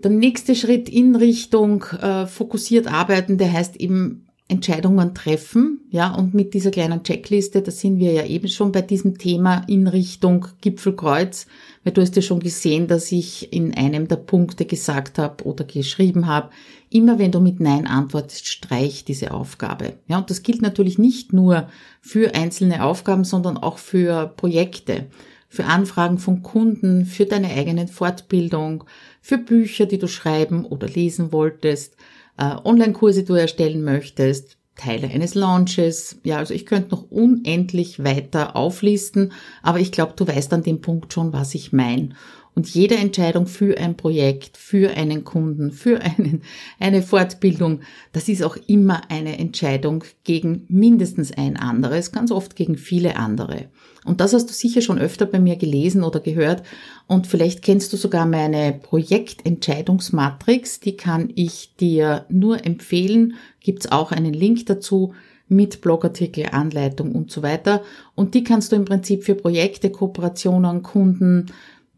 Der 0.04 0.12
nächste 0.12 0.56
Schritt 0.56 0.90
in 0.90 1.16
Richtung 1.16 1.84
äh, 2.02 2.26
fokussiert 2.26 2.88
arbeiten, 2.88 3.38
der 3.38 3.54
heißt 3.54 3.76
eben 3.78 4.28
Entscheidungen 4.52 5.16
treffen, 5.16 5.80
ja, 5.90 6.14
und 6.14 6.34
mit 6.34 6.54
dieser 6.54 6.72
kleinen 6.72 7.04
Checkliste, 7.04 7.62
da 7.62 7.72
sind 7.72 8.00
wir 8.00 8.12
ja 8.12 8.26
eben 8.26 8.50
schon 8.50 8.72
bei 8.72 8.82
diesem 8.82 9.18
Thema 9.18 9.64
in 9.68 9.88
Richtung 9.88 10.46
Gipfelkreuz, 10.62 11.48
weil 11.84 11.94
du 11.94 12.02
hast 12.02 12.16
ja 12.16 12.22
schon 12.22 12.42
gesehen, 12.42 12.88
dass 12.88 13.12
ich 13.12 13.54
in 13.54 13.74
einem 13.74 14.08
der 14.08 14.18
Punkte 14.18 14.66
gesagt 14.66 15.18
habe 15.18 15.46
oder 15.46 15.64
geschrieben 15.64 16.28
habe, 16.28 16.50
immer 16.90 17.18
wenn 17.18 17.32
du 17.32 17.40
mit 17.40 17.60
Nein 17.60 17.88
antwortest, 17.88 18.48
streich 18.48 19.06
diese 19.06 19.32
Aufgabe. 19.32 19.94
Ja, 20.08 20.18
und 20.18 20.30
das 20.30 20.44
gilt 20.44 20.62
natürlich 20.62 21.00
nicht 21.00 21.34
nur 21.34 21.68
für 22.02 22.36
einzelne 22.36 22.84
Aufgaben, 22.84 23.24
sondern 23.24 23.58
auch 23.58 23.78
für 23.78 24.34
Projekte, 24.36 25.08
für 25.48 25.66
Anfragen 25.66 26.18
von 26.18 26.44
Kunden, 26.44 27.06
für 27.06 27.26
deine 27.26 27.50
eigenen 27.50 27.88
Fortbildung, 27.88 28.84
für 29.22 29.38
Bücher, 29.38 29.86
die 29.86 29.98
du 29.98 30.08
schreiben 30.08 30.66
oder 30.66 30.88
lesen 30.88 31.32
wolltest, 31.32 31.96
äh, 32.38 32.56
Online-Kurse 32.64 33.24
du 33.24 33.34
erstellen 33.34 33.84
möchtest, 33.84 34.58
Teile 34.76 35.10
eines 35.10 35.36
Launches. 35.36 36.18
Ja, 36.24 36.38
also 36.38 36.54
ich 36.54 36.66
könnte 36.66 36.92
noch 36.92 37.12
unendlich 37.12 38.04
weiter 38.04 38.56
auflisten, 38.56 39.32
aber 39.62 39.80
ich 39.80 39.92
glaube, 39.92 40.14
du 40.16 40.28
weißt 40.28 40.54
an 40.54 40.64
dem 40.64 40.82
Punkt 40.82 41.14
schon, 41.14 41.34
was 41.34 41.54
ich 41.56 41.72
meine. 41.72 42.10
Und 42.54 42.70
jede 42.70 42.96
Entscheidung 42.96 43.48
für 43.48 43.78
ein 43.78 43.96
Projekt, 43.96 44.58
für 44.58 44.98
einen 44.98 45.24
Kunden, 45.24 45.72
für 45.72 46.02
einen, 46.02 46.44
eine 46.80 47.02
Fortbildung, 47.02 47.80
das 48.12 48.28
ist 48.28 48.44
auch 48.44 48.58
immer 48.68 49.10
eine 49.10 49.40
Entscheidung 49.40 50.04
gegen 50.24 50.66
mindestens 50.68 51.32
ein 51.32 51.56
anderes, 51.56 52.12
ganz 52.12 52.30
oft 52.30 52.58
gegen 52.58 52.76
viele 52.76 53.16
andere. 53.16 53.70
Und 54.04 54.20
das 54.20 54.34
hast 54.34 54.50
du 54.50 54.54
sicher 54.54 54.82
schon 54.82 55.00
öfter 55.00 55.28
bei 55.28 55.40
mir 55.40 55.56
gelesen 55.56 56.04
oder 56.04 56.20
gehört. 56.20 56.64
Und 57.08 57.28
vielleicht 57.28 57.62
kennst 57.62 57.94
du 57.94 57.98
sogar 57.98 58.26
meine 58.26 58.74
Projektentscheidungsmatrix. 58.74 60.80
Die 60.80 60.98
kann 60.98 61.32
ich 61.36 61.76
dir 61.78 62.26
nur 62.30 62.66
empfehlen. 62.66 63.36
Gibt's 63.60 63.92
auch 63.92 64.12
einen 64.12 64.34
Link 64.34 64.66
dazu 64.66 65.14
mit 65.48 65.82
Blogartikel, 65.82 66.48
Anleitung 66.52 67.14
und 67.14 67.30
so 67.30 67.44
weiter. 67.44 67.84
Und 68.16 68.34
die 68.34 68.44
kannst 68.44 68.72
du 68.72 68.76
im 68.76 68.86
Prinzip 68.86 69.24
für 69.24 69.36
Projekte, 69.36 69.92
Kooperationen, 69.92 70.82
Kunden, 70.82 71.52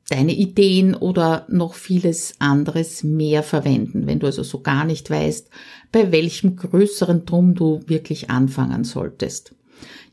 deine 0.10 0.34
Ideen 0.34 0.96
oder 0.96 1.46
noch 1.50 1.76
vieles 1.76 2.36
anderes 2.40 3.04
mehr 3.04 3.44
verwenden, 3.44 4.06
wenn 4.06 4.20
du 4.20 4.28
also 4.28 4.44
so 4.44 4.62
gar 4.62 4.86
nicht 4.86 5.10
weißt, 5.10 5.50
bei 5.92 6.12
welchem 6.12 6.56
größeren 6.56 7.26
Drum 7.26 7.56
du 7.56 7.82
wirklich 7.88 8.30
anfangen 8.30 8.84
solltest. 8.84 9.56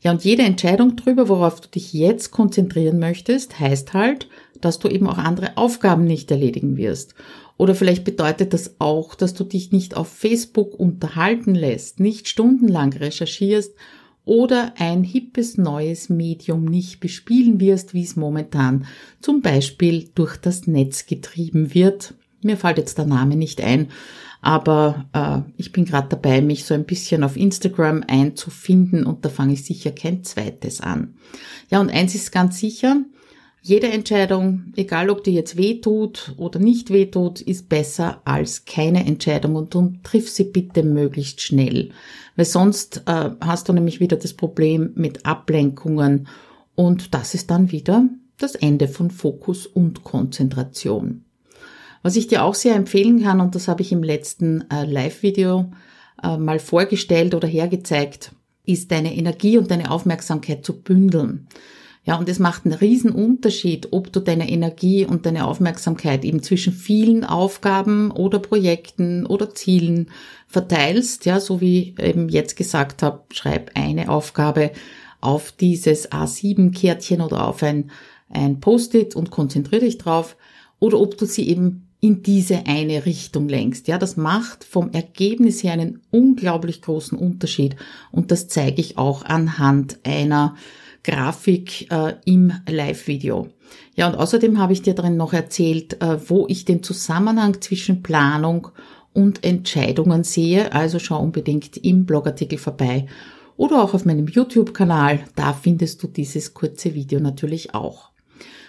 Ja, 0.01 0.11
und 0.11 0.23
jede 0.23 0.43
Entscheidung 0.43 0.95
darüber, 0.95 1.29
worauf 1.29 1.61
du 1.61 1.67
dich 1.67 1.93
jetzt 1.93 2.31
konzentrieren 2.31 2.99
möchtest, 2.99 3.59
heißt 3.59 3.93
halt, 3.93 4.27
dass 4.59 4.79
du 4.79 4.87
eben 4.87 5.07
auch 5.07 5.17
andere 5.17 5.57
Aufgaben 5.57 6.05
nicht 6.05 6.31
erledigen 6.31 6.77
wirst. 6.77 7.13
Oder 7.57 7.75
vielleicht 7.75 8.03
bedeutet 8.03 8.53
das 8.53 8.75
auch, 8.79 9.13
dass 9.13 9.35
du 9.35 9.43
dich 9.43 9.71
nicht 9.71 9.95
auf 9.95 10.07
Facebook 10.07 10.73
unterhalten 10.73 11.53
lässt, 11.53 11.99
nicht 11.99 12.27
stundenlang 12.27 12.93
recherchierst 12.93 13.75
oder 14.25 14.73
ein 14.77 15.03
hippes 15.03 15.57
neues 15.57 16.09
Medium 16.09 16.65
nicht 16.65 16.99
bespielen 16.99 17.59
wirst, 17.59 17.93
wie 17.93 18.03
es 18.03 18.15
momentan 18.15 18.85
zum 19.19 19.41
Beispiel 19.41 20.09
durch 20.13 20.37
das 20.37 20.67
Netz 20.67 21.05
getrieben 21.05 21.73
wird. 21.73 22.13
Mir 22.43 22.57
fällt 22.57 22.77
jetzt 22.77 22.97
der 22.97 23.05
Name 23.05 23.35
nicht 23.35 23.61
ein, 23.61 23.89
aber 24.41 25.05
äh, 25.13 25.51
ich 25.57 25.71
bin 25.71 25.85
gerade 25.85 26.09
dabei, 26.09 26.41
mich 26.41 26.65
so 26.65 26.73
ein 26.73 26.85
bisschen 26.85 27.23
auf 27.23 27.37
Instagram 27.37 28.03
einzufinden 28.07 29.05
und 29.05 29.23
da 29.25 29.29
fange 29.29 29.53
ich 29.53 29.63
sicher 29.63 29.91
kein 29.91 30.23
zweites 30.23 30.81
an. 30.81 31.15
Ja, 31.69 31.79
und 31.79 31.89
eins 31.91 32.15
ist 32.15 32.31
ganz 32.31 32.59
sicher, 32.59 32.97
jede 33.63 33.87
Entscheidung, 33.89 34.73
egal 34.75 35.11
ob 35.11 35.23
die 35.23 35.33
jetzt 35.33 35.55
weh 35.55 35.81
tut 35.81 36.33
oder 36.37 36.59
nicht 36.59 36.89
weh 36.89 37.05
tut, 37.05 37.41
ist 37.41 37.69
besser 37.69 38.21
als 38.25 38.65
keine 38.65 39.05
Entscheidung 39.05 39.55
und 39.55 39.73
du 39.73 39.93
triff 40.01 40.29
sie 40.29 40.45
bitte 40.45 40.81
möglichst 40.81 41.41
schnell. 41.41 41.91
Weil 42.35 42.45
sonst 42.45 43.03
äh, 43.05 43.29
hast 43.39 43.69
du 43.69 43.73
nämlich 43.73 43.99
wieder 43.99 44.17
das 44.17 44.33
Problem 44.33 44.91
mit 44.95 45.27
Ablenkungen 45.27 46.27
und 46.73 47.13
das 47.13 47.35
ist 47.35 47.51
dann 47.51 47.71
wieder 47.71 48.09
das 48.39 48.55
Ende 48.55 48.87
von 48.87 49.11
Fokus 49.11 49.67
und 49.67 50.03
Konzentration. 50.03 51.23
Was 52.01 52.15
ich 52.15 52.25
dir 52.25 52.43
auch 52.43 52.55
sehr 52.55 52.75
empfehlen 52.75 53.21
kann, 53.21 53.41
und 53.41 53.53
das 53.53 53.67
habe 53.67 53.83
ich 53.83 53.91
im 53.91 54.01
letzten 54.01 54.65
äh, 54.71 54.85
Live-Video 54.85 55.71
äh, 56.23 56.35
mal 56.37 56.57
vorgestellt 56.57 57.35
oder 57.35 57.47
hergezeigt, 57.47 58.31
ist 58.65 58.91
deine 58.91 59.15
Energie 59.15 59.59
und 59.59 59.69
deine 59.69 59.91
Aufmerksamkeit 59.91 60.65
zu 60.65 60.81
bündeln. 60.81 61.47
Ja, 62.03 62.15
und 62.15 62.27
es 62.29 62.39
macht 62.39 62.65
einen 62.65 62.73
riesen 62.73 63.11
Unterschied, 63.11 63.89
ob 63.91 64.11
du 64.11 64.21
deine 64.21 64.49
Energie 64.49 65.05
und 65.05 65.27
deine 65.27 65.45
Aufmerksamkeit 65.45 66.25
eben 66.25 66.41
zwischen 66.41 66.73
vielen 66.73 67.23
Aufgaben 67.23 68.09
oder 68.09 68.39
Projekten 68.39 69.27
oder 69.27 69.53
Zielen 69.53 70.09
verteilst. 70.47 71.25
Ja, 71.25 71.39
so 71.39 71.61
wie 71.61 71.93
eben 71.99 72.27
jetzt 72.27 72.55
gesagt 72.55 73.03
habe, 73.03 73.21
schreib 73.31 73.71
eine 73.75 74.09
Aufgabe 74.09 74.71
auf 75.21 75.51
dieses 75.51 76.11
A7-Kärtchen 76.11 77.21
oder 77.21 77.47
auf 77.47 77.61
ein, 77.61 77.91
ein 78.29 78.59
Post-it 78.59 79.15
und 79.15 79.29
konzentriere 79.29 79.85
dich 79.85 79.99
drauf. 79.99 80.35
Oder 80.79 80.99
ob 80.99 81.19
du 81.19 81.25
sie 81.25 81.47
eben 81.47 81.87
in 81.99 82.23
diese 82.23 82.65
eine 82.65 83.05
Richtung 83.05 83.47
lenkst. 83.47 83.87
Ja, 83.87 83.99
das 83.99 84.17
macht 84.17 84.63
vom 84.63 84.91
Ergebnis 84.91 85.61
her 85.61 85.73
einen 85.73 86.01
unglaublich 86.09 86.81
großen 86.81 87.15
Unterschied. 87.15 87.75
Und 88.11 88.31
das 88.31 88.47
zeige 88.47 88.81
ich 88.81 88.97
auch 88.97 89.23
anhand 89.23 89.99
einer 90.03 90.55
Grafik 91.03 91.91
äh, 91.91 92.13
im 92.25 92.53
Live-Video. 92.69 93.49
Ja, 93.95 94.07
und 94.07 94.15
außerdem 94.15 94.59
habe 94.59 94.73
ich 94.73 94.81
dir 94.81 94.93
darin 94.93 95.17
noch 95.17 95.33
erzählt, 95.33 96.01
äh, 96.01 96.17
wo 96.29 96.45
ich 96.47 96.65
den 96.65 96.83
Zusammenhang 96.83 97.61
zwischen 97.61 98.03
Planung 98.03 98.69
und 99.13 99.43
Entscheidungen 99.43 100.23
sehe. 100.23 100.73
Also 100.73 100.99
schau 100.99 101.21
unbedingt 101.21 101.77
im 101.77 102.05
Blogartikel 102.05 102.57
vorbei 102.57 103.07
oder 103.57 103.83
auch 103.83 103.93
auf 103.93 104.05
meinem 104.05 104.27
YouTube-Kanal. 104.27 105.21
Da 105.35 105.53
findest 105.53 106.01
du 106.03 106.07
dieses 106.07 106.53
kurze 106.53 106.93
Video 106.93 107.19
natürlich 107.19 107.73
auch. 107.73 108.10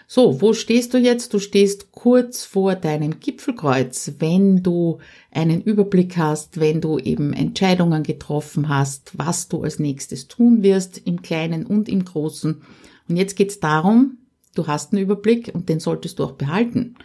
So, 0.06 0.40
wo 0.40 0.52
stehst 0.52 0.92
du 0.94 0.98
jetzt? 0.98 1.32
Du 1.32 1.38
stehst 1.38 1.92
kurz 1.92 2.44
vor 2.44 2.74
deinem 2.74 3.20
Gipfelkreuz, 3.20 4.12
wenn 4.18 4.62
du 4.62 4.98
einen 5.30 5.62
Überblick 5.62 6.16
hast, 6.16 6.60
wenn 6.60 6.80
du 6.80 6.98
eben 6.98 7.32
Entscheidungen 7.32 8.02
getroffen 8.02 8.68
hast, 8.68 9.12
was 9.16 9.48
du 9.48 9.62
als 9.62 9.78
nächstes 9.78 10.28
tun 10.28 10.62
wirst, 10.62 11.00
im 11.04 11.22
Kleinen 11.22 11.64
und 11.64 11.88
im 11.88 12.04
Großen. 12.04 12.62
Und 13.08 13.16
jetzt 13.16 13.36
geht's 13.36 13.60
darum, 13.60 14.18
du 14.54 14.66
hast 14.66 14.92
einen 14.92 15.02
Überblick 15.02 15.50
und 15.54 15.68
den 15.68 15.80
solltest 15.80 16.18
du 16.18 16.24
auch 16.24 16.32
behalten. 16.32 16.96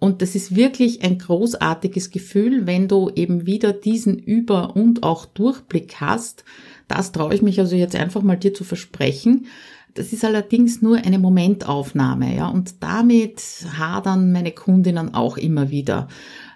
Und 0.00 0.22
das 0.22 0.34
ist 0.34 0.54
wirklich 0.54 1.02
ein 1.02 1.18
großartiges 1.18 2.10
Gefühl, 2.10 2.66
wenn 2.66 2.86
du 2.86 3.10
eben 3.14 3.46
wieder 3.46 3.72
diesen 3.72 4.18
Über- 4.18 4.76
und 4.76 5.02
auch 5.02 5.26
Durchblick 5.26 5.96
hast. 5.96 6.44
Das 6.86 7.10
traue 7.10 7.34
ich 7.34 7.42
mich 7.42 7.58
also 7.58 7.74
jetzt 7.74 7.96
einfach 7.96 8.22
mal 8.22 8.36
dir 8.36 8.54
zu 8.54 8.62
versprechen. 8.62 9.46
Das 9.94 10.12
ist 10.12 10.24
allerdings 10.24 10.80
nur 10.82 10.98
eine 10.98 11.18
Momentaufnahme, 11.18 12.36
ja, 12.36 12.48
und 12.48 12.82
damit 12.82 13.42
hadern 13.76 14.32
meine 14.32 14.52
Kundinnen 14.52 15.14
auch 15.14 15.36
immer 15.36 15.70
wieder. 15.70 16.08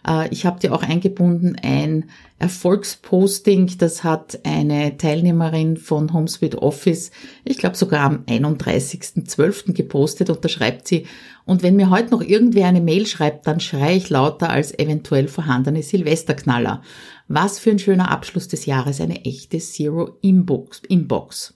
Äh, 0.07 0.29
ich 0.31 0.47
habe 0.47 0.61
dir 0.61 0.73
auch 0.75 0.83
eingebunden 0.83 1.57
ein 1.61 2.11
Erfolgsposting, 2.39 3.73
das 3.79 4.05
hat 4.05 4.41
eine 4.45 4.97
Teilnehmerin 4.97 5.77
von 5.77 6.13
HomeSuite 6.13 6.61
Office, 6.61 7.11
ich 7.45 7.59
glaube 7.59 7.77
sogar 7.77 8.05
am 8.05 8.25
31.12. 8.29 9.73
gepostet 9.73 10.31
und 10.31 10.45
da 10.45 10.49
schreibt 10.49 10.89
sie, 10.89 11.07
und 11.45 11.63
wenn 11.63 11.77
mir 11.77 11.91
heute 11.91 12.11
noch 12.11 12.23
irgendwer 12.23 12.69
eine 12.69 12.81
Mail 12.81 13.07
schreibt, 13.07 13.47
dann 13.47 13.59
schreie 13.59 13.97
ich 13.97 14.11
lauter 14.11 14.51
als 14.51 14.79
eventuell 14.79 15.27
vorhandene 15.27 15.83
Silvesterknaller. 15.83 16.83
Was 17.27 17.59
für 17.59 17.71
ein 17.71 17.81
schöner 17.81 18.11
Abschluss 18.11 18.47
des 18.47 18.67
Jahres, 18.67 19.01
eine 19.01 19.25
echte 19.25 19.59
Zero 19.59 20.19
Inbox. 20.21 20.83
Inbox. 20.89 21.55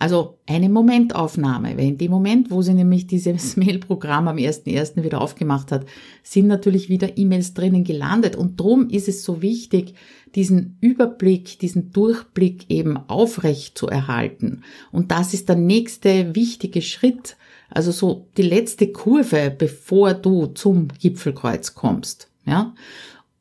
Also 0.00 0.38
eine 0.46 0.68
Momentaufnahme, 0.68 1.76
weil 1.76 1.88
in 1.88 1.98
dem 1.98 2.12
Moment, 2.12 2.52
wo 2.52 2.62
sie 2.62 2.74
nämlich 2.74 3.08
dieses 3.08 3.56
Mail-Programm 3.56 4.28
am 4.28 4.36
1.1. 4.36 5.02
wieder 5.02 5.20
aufgemacht 5.20 5.72
hat, 5.72 5.86
sind 6.22 6.46
natürlich 6.46 6.88
wieder 6.88 7.18
E-Mails 7.18 7.54
drinnen 7.54 7.82
gelandet. 7.82 8.36
Und 8.36 8.60
drum 8.60 8.88
ist 8.90 9.08
es 9.08 9.24
so 9.24 9.42
wichtig, 9.42 9.94
diesen 10.36 10.76
Überblick, 10.80 11.58
diesen 11.58 11.92
Durchblick 11.92 12.70
eben 12.70 12.96
aufrecht 12.96 13.76
zu 13.76 13.88
erhalten. 13.88 14.62
Und 14.92 15.10
das 15.10 15.34
ist 15.34 15.48
der 15.48 15.56
nächste 15.56 16.34
wichtige 16.34 16.82
Schritt, 16.82 17.36
also 17.70 17.90
so 17.90 18.28
die 18.36 18.42
letzte 18.42 18.92
Kurve, 18.92 19.54
bevor 19.56 20.14
du 20.14 20.46
zum 20.46 20.88
Gipfelkreuz 21.00 21.74
kommst. 21.74 22.30
Ja? 22.46 22.74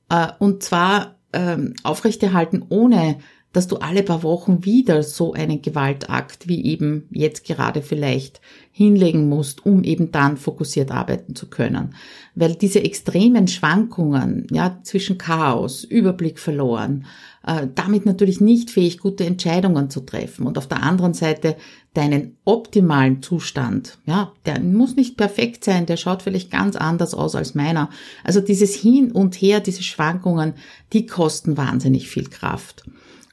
Äh, 0.09 0.29
und 0.39 0.63
zwar 0.63 1.17
ähm, 1.33 1.73
aufrechterhalten 1.83 2.65
ohne 2.69 3.19
dass 3.53 3.67
du 3.67 3.77
alle 3.77 4.03
paar 4.03 4.23
Wochen 4.23 4.65
wieder 4.65 5.03
so 5.03 5.33
einen 5.33 5.61
Gewaltakt 5.61 6.47
wie 6.47 6.65
eben 6.65 7.07
jetzt 7.11 7.45
gerade 7.45 7.81
vielleicht 7.81 8.41
hinlegen 8.71 9.29
musst, 9.29 9.65
um 9.65 9.83
eben 9.83 10.11
dann 10.11 10.37
fokussiert 10.37 10.91
arbeiten 10.91 11.33
zu 11.33 11.49
können. 11.49 11.95
Weil 12.35 12.55
diese 12.55 12.83
extremen 12.83 13.47
Schwankungen, 13.47 14.45
ja, 14.51 14.79
zwischen 14.83 15.17
Chaos, 15.17 15.83
Überblick 15.83 16.37
verloren, 16.37 17.05
äh, 17.47 17.67
damit 17.73 18.05
natürlich 18.05 18.39
nicht 18.41 18.69
fähig, 18.69 18.99
gute 18.99 19.25
Entscheidungen 19.25 19.89
zu 19.89 20.01
treffen 20.01 20.45
und 20.45 20.57
auf 20.59 20.67
der 20.67 20.83
anderen 20.83 21.15
Seite 21.15 21.55
deinen 21.95 22.37
optimalen 22.45 23.23
Zustand, 23.23 23.97
ja, 24.05 24.33
der 24.45 24.59
muss 24.59 24.95
nicht 24.95 25.17
perfekt 25.17 25.63
sein, 25.63 25.87
der 25.87 25.97
schaut 25.97 26.21
vielleicht 26.21 26.51
ganz 26.51 26.75
anders 26.75 27.15
aus 27.15 27.33
als 27.33 27.55
meiner. 27.55 27.89
Also 28.23 28.41
dieses 28.41 28.75
Hin 28.75 29.11
und 29.11 29.33
Her, 29.35 29.61
diese 29.61 29.81
Schwankungen, 29.81 30.53
die 30.93 31.07
kosten 31.07 31.57
wahnsinnig 31.57 32.07
viel 32.09 32.29
Kraft. 32.29 32.83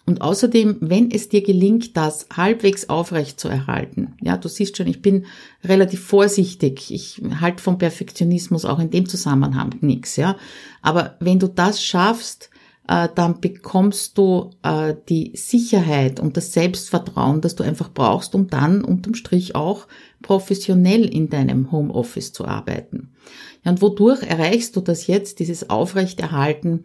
Und 0.06 0.20
außerdem, 0.20 0.76
wenn 0.80 1.10
es 1.10 1.30
dir 1.30 1.42
gelingt, 1.42 1.96
das 1.96 2.26
halbwegs 2.34 2.90
aufrecht 2.90 3.40
zu 3.40 3.48
erhalten, 3.48 4.14
ja, 4.20 4.36
du 4.36 4.48
siehst 4.48 4.76
schon, 4.76 4.86
ich 4.86 5.00
bin 5.00 5.24
relativ 5.64 6.04
vorsichtig. 6.04 6.92
Ich 6.92 7.22
halte 7.40 7.62
vom 7.62 7.78
Perfektionismus 7.78 8.66
auch 8.66 8.80
in 8.80 8.90
dem 8.90 9.08
Zusammenhang 9.08 9.76
nichts, 9.80 10.16
ja. 10.16 10.36
Aber 10.82 11.16
wenn 11.20 11.38
du 11.38 11.48
das 11.48 11.82
schaffst, 11.82 12.50
äh, 12.86 13.08
dann 13.14 13.40
bekommst 13.40 14.18
du 14.18 14.50
äh, 14.62 14.94
die 15.08 15.32
Sicherheit 15.34 16.20
und 16.20 16.36
das 16.36 16.52
Selbstvertrauen, 16.52 17.40
das 17.40 17.54
du 17.54 17.64
einfach 17.64 17.90
brauchst, 17.92 18.34
um 18.34 18.48
dann 18.48 18.84
unterm 18.84 19.14
Strich 19.14 19.54
auch 19.54 19.86
professionell 20.20 21.06
in 21.06 21.30
deinem 21.30 21.72
Homeoffice 21.72 22.34
zu 22.34 22.44
arbeiten. 22.44 23.14
Ja, 23.64 23.70
und 23.70 23.80
wodurch 23.80 24.22
erreichst 24.22 24.76
du 24.76 24.82
das 24.82 25.06
jetzt, 25.06 25.38
dieses 25.38 25.70
Aufrechterhalten? 25.70 26.84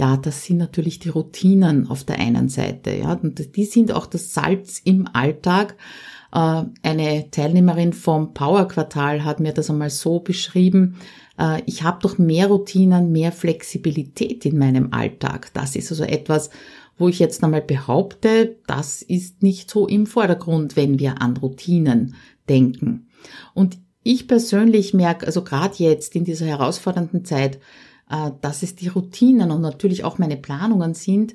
Ja, 0.00 0.16
das 0.16 0.46
sind 0.46 0.56
natürlich 0.56 0.98
die 0.98 1.10
Routinen 1.10 1.86
auf 1.90 2.04
der 2.04 2.18
einen 2.18 2.48
Seite. 2.48 2.90
Ja, 2.90 3.12
und 3.12 3.54
die 3.54 3.66
sind 3.66 3.92
auch 3.92 4.06
das 4.06 4.32
Salz 4.32 4.80
im 4.82 5.06
Alltag. 5.12 5.76
Äh, 6.32 6.62
eine 6.82 7.30
Teilnehmerin 7.30 7.92
vom 7.92 8.32
Power 8.32 8.66
Quartal 8.66 9.24
hat 9.24 9.40
mir 9.40 9.52
das 9.52 9.68
einmal 9.68 9.90
so 9.90 10.20
beschrieben. 10.20 10.96
Äh, 11.38 11.60
ich 11.66 11.82
habe 11.82 11.98
doch 12.00 12.16
mehr 12.16 12.46
Routinen, 12.46 13.12
mehr 13.12 13.30
Flexibilität 13.30 14.46
in 14.46 14.56
meinem 14.56 14.94
Alltag. 14.94 15.50
Das 15.52 15.76
ist 15.76 15.90
also 15.90 16.04
etwas, 16.04 16.48
wo 16.96 17.08
ich 17.08 17.18
jetzt 17.18 17.44
einmal 17.44 17.60
behaupte, 17.60 18.56
das 18.66 19.02
ist 19.02 19.42
nicht 19.42 19.70
so 19.70 19.86
im 19.86 20.06
Vordergrund, 20.06 20.76
wenn 20.76 20.98
wir 20.98 21.20
an 21.20 21.36
Routinen 21.36 22.14
denken. 22.48 23.10
Und 23.52 23.76
ich 24.02 24.26
persönlich 24.26 24.94
merke, 24.94 25.26
also 25.26 25.44
gerade 25.44 25.74
jetzt 25.76 26.16
in 26.16 26.24
dieser 26.24 26.46
herausfordernden 26.46 27.26
Zeit, 27.26 27.58
dass 28.40 28.62
es 28.62 28.74
die 28.74 28.88
Routinen 28.88 29.50
und 29.50 29.60
natürlich 29.60 30.04
auch 30.04 30.18
meine 30.18 30.36
Planungen 30.36 30.94
sind, 30.94 31.34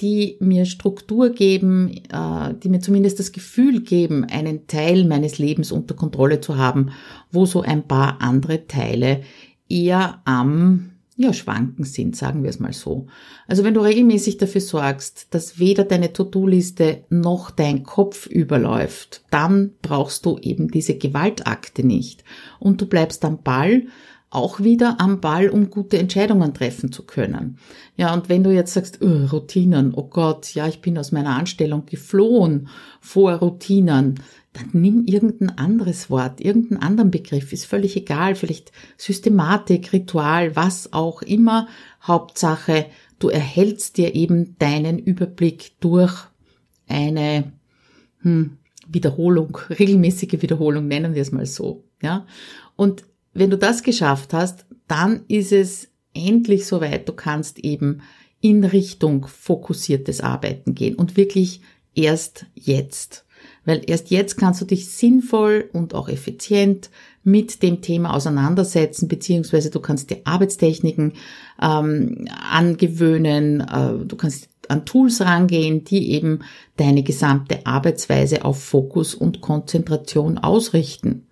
die 0.00 0.36
mir 0.40 0.66
Struktur 0.66 1.30
geben, 1.30 2.02
äh, 2.10 2.54
die 2.62 2.68
mir 2.68 2.80
zumindest 2.80 3.18
das 3.18 3.32
Gefühl 3.32 3.80
geben, 3.80 4.24
einen 4.24 4.66
Teil 4.66 5.04
meines 5.04 5.38
Lebens 5.38 5.72
unter 5.72 5.94
Kontrolle 5.94 6.40
zu 6.40 6.58
haben, 6.58 6.90
wo 7.32 7.46
so 7.46 7.62
ein 7.62 7.88
paar 7.88 8.20
andere 8.20 8.66
Teile 8.66 9.22
eher 9.68 10.20
am 10.24 10.90
ja, 11.18 11.32
schwanken 11.32 11.84
sind, 11.84 12.14
sagen 12.14 12.42
wir 12.42 12.50
es 12.50 12.60
mal 12.60 12.74
so. 12.74 13.06
Also 13.48 13.64
wenn 13.64 13.72
du 13.72 13.80
regelmäßig 13.80 14.36
dafür 14.36 14.60
sorgst, 14.60 15.28
dass 15.30 15.58
weder 15.58 15.84
deine 15.84 16.12
To-Do-Liste 16.12 17.04
noch 17.08 17.50
dein 17.50 17.84
Kopf 17.84 18.26
überläuft, 18.26 19.22
dann 19.30 19.72
brauchst 19.80 20.26
du 20.26 20.36
eben 20.38 20.70
diese 20.70 20.98
Gewaltakte 20.98 21.86
nicht. 21.86 22.22
Und 22.58 22.82
du 22.82 22.86
bleibst 22.86 23.24
am 23.24 23.42
Ball 23.42 23.84
auch 24.36 24.60
wieder 24.60 25.00
am 25.00 25.20
Ball, 25.20 25.48
um 25.48 25.70
gute 25.70 25.98
Entscheidungen 25.98 26.52
treffen 26.52 26.92
zu 26.92 27.04
können. 27.04 27.58
Ja, 27.96 28.12
und 28.12 28.28
wenn 28.28 28.44
du 28.44 28.50
jetzt 28.50 28.74
sagst, 28.74 29.00
oh, 29.00 29.26
Routinen, 29.32 29.94
oh 29.94 30.08
Gott, 30.08 30.54
ja, 30.54 30.68
ich 30.68 30.82
bin 30.82 30.98
aus 30.98 31.10
meiner 31.10 31.34
Anstellung 31.36 31.86
geflohen 31.86 32.68
vor 33.00 33.32
Routinen, 33.36 34.20
dann 34.52 34.70
nimm 34.72 35.04
irgendein 35.06 35.56
anderes 35.56 36.10
Wort, 36.10 36.42
irgendeinen 36.42 36.82
anderen 36.82 37.10
Begriff, 37.10 37.52
ist 37.52 37.64
völlig 37.64 37.96
egal, 37.96 38.34
vielleicht 38.34 38.72
Systematik, 38.98 39.94
Ritual, 39.94 40.54
was 40.54 40.92
auch 40.92 41.22
immer. 41.22 41.68
Hauptsache, 42.02 42.86
du 43.18 43.28
erhältst 43.28 43.96
dir 43.96 44.14
eben 44.14 44.58
deinen 44.58 44.98
Überblick 44.98 45.80
durch 45.80 46.14
eine 46.88 47.52
hm, 48.20 48.58
Wiederholung, 48.86 49.56
regelmäßige 49.70 50.42
Wiederholung, 50.42 50.88
nennen 50.88 51.14
wir 51.14 51.22
es 51.22 51.32
mal 51.32 51.46
so. 51.46 51.84
Ja, 52.02 52.26
und 52.76 53.04
wenn 53.38 53.50
du 53.50 53.58
das 53.58 53.82
geschafft 53.82 54.32
hast, 54.32 54.66
dann 54.88 55.24
ist 55.28 55.52
es 55.52 55.88
endlich 56.14 56.66
soweit, 56.66 57.08
du 57.08 57.12
kannst 57.12 57.58
eben 57.58 58.02
in 58.40 58.64
Richtung 58.64 59.26
fokussiertes 59.26 60.20
Arbeiten 60.20 60.74
gehen 60.74 60.94
und 60.94 61.16
wirklich 61.16 61.60
erst 61.94 62.46
jetzt. 62.54 63.24
Weil 63.64 63.82
erst 63.86 64.10
jetzt 64.10 64.36
kannst 64.36 64.60
du 64.60 64.64
dich 64.64 64.88
sinnvoll 64.88 65.68
und 65.72 65.94
auch 65.94 66.08
effizient 66.08 66.90
mit 67.24 67.62
dem 67.62 67.82
Thema 67.82 68.14
auseinandersetzen, 68.14 69.08
beziehungsweise 69.08 69.70
du 69.70 69.80
kannst 69.80 70.10
dir 70.10 70.20
Arbeitstechniken 70.24 71.14
ähm, 71.60 72.28
angewöhnen, 72.50 73.60
äh, 73.60 74.04
du 74.06 74.16
kannst 74.16 74.48
an 74.68 74.84
Tools 74.84 75.20
rangehen, 75.20 75.84
die 75.84 76.12
eben 76.12 76.40
deine 76.76 77.02
gesamte 77.02 77.66
Arbeitsweise 77.66 78.44
auf 78.44 78.62
Fokus 78.62 79.14
und 79.14 79.40
Konzentration 79.40 80.38
ausrichten. 80.38 81.26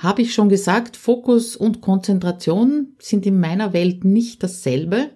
Habe 0.00 0.22
ich 0.22 0.32
schon 0.32 0.48
gesagt, 0.48 0.96
Fokus 0.96 1.56
und 1.56 1.82
Konzentration 1.82 2.94
sind 2.98 3.26
in 3.26 3.38
meiner 3.38 3.74
Welt 3.74 4.02
nicht 4.02 4.42
dasselbe, 4.42 5.10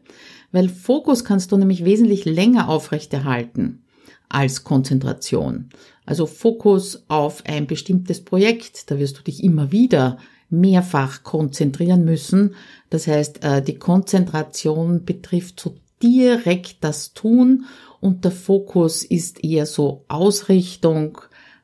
weil 0.53 0.68
Fokus 0.68 1.25
kannst 1.25 1.53
du 1.53 1.57
nämlich 1.57 1.87
wesentlich 1.87 2.27
länger 2.27 2.68
aufrechterhalten 2.68 3.83
als 4.29 4.62
Konzentration. 4.62 5.70
Also 6.05 6.27
Fokus 6.27 7.05
auf 7.09 7.47
ein 7.47 7.66
bestimmtes 7.66 8.23
Projekt, 8.23 8.90
da 8.90 8.99
wirst 8.99 9.16
du 9.16 9.23
dich 9.23 9.42
immer 9.42 9.73
wieder 9.73 10.18
mehrfach 10.51 11.23
konzentrieren 11.23 12.05
müssen. 12.05 12.55
Das 12.90 13.07
heißt, 13.07 13.42
äh, 13.42 13.62
die 13.62 13.79
Konzentration 13.79 15.07
betrifft 15.07 15.61
so 15.61 15.77
direkt 16.03 16.85
das 16.85 17.14
Tun 17.14 17.64
und 18.01 18.27
der 18.27 18.33
Fokus 18.33 19.03
ist 19.03 19.42
eher 19.42 19.64
so 19.64 20.05
Ausrichtung, 20.09 21.23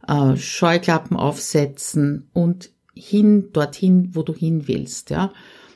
äh, 0.09 0.39
Scheuklappen 0.39 1.19
aufsetzen 1.19 2.31
und 2.33 2.71
hin, 2.95 3.49
dorthin, 3.53 4.11
wo 4.15 4.23
du 4.23 4.35
hin 4.35 4.67
willst, 4.67 5.11
ja. 5.11 5.33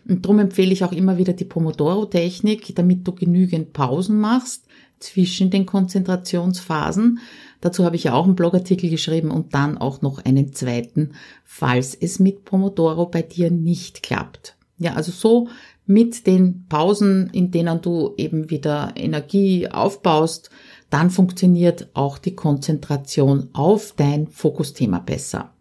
Und 0.07 0.25
darum 0.25 0.39
empfehle 0.39 0.73
ich 0.73 0.85
auch 0.85 0.93
immer 0.93 1.17
wieder 1.17 1.33
die 1.33 1.47
Pomodoro-Technik, 1.47 2.75
damit 2.75 3.07
du 3.07 3.13
genügend 3.13 3.73
Pausen 3.73 4.21
machst 4.21 4.67
zwischen 4.99 5.51
den 5.51 5.67
Konzentrationsphasen. 5.67 7.21
Dazu 7.61 7.85
habe 7.85 7.97
ich 7.97 8.05
ja 8.05 8.13
auch 8.13 8.25
einen 8.25 8.37
Blogartikel 8.37 8.91
geschrieben 8.91 9.31
und 9.31 9.55
dann 9.55 9.79
auch 9.79 10.03
noch 10.03 10.23
einen 10.25 10.53
zweiten, 10.53 11.13
falls 11.45 11.95
es 11.95 12.19
mit 12.19 12.45
Pomodoro 12.45 13.07
bei 13.07 13.23
dir 13.23 13.51
nicht 13.51 14.03
klappt. 14.03 14.57
Ja, 14.79 14.95
also 14.95 15.13
so 15.13 15.49
mit 15.87 16.27
den 16.27 16.67
Pausen, 16.69 17.31
in 17.31 17.51
denen 17.51 17.81
du 17.81 18.15
eben 18.17 18.51
wieder 18.51 18.93
Energie 18.97 19.69
aufbaust, 19.69 20.51
dann 20.91 21.11
funktioniert 21.11 21.89
auch 21.95 22.19
die 22.19 22.35
Konzentration 22.35 23.49
auf 23.53 23.95
dein 23.97 24.27
Fokusthema 24.27 24.99
besser. 24.99 25.54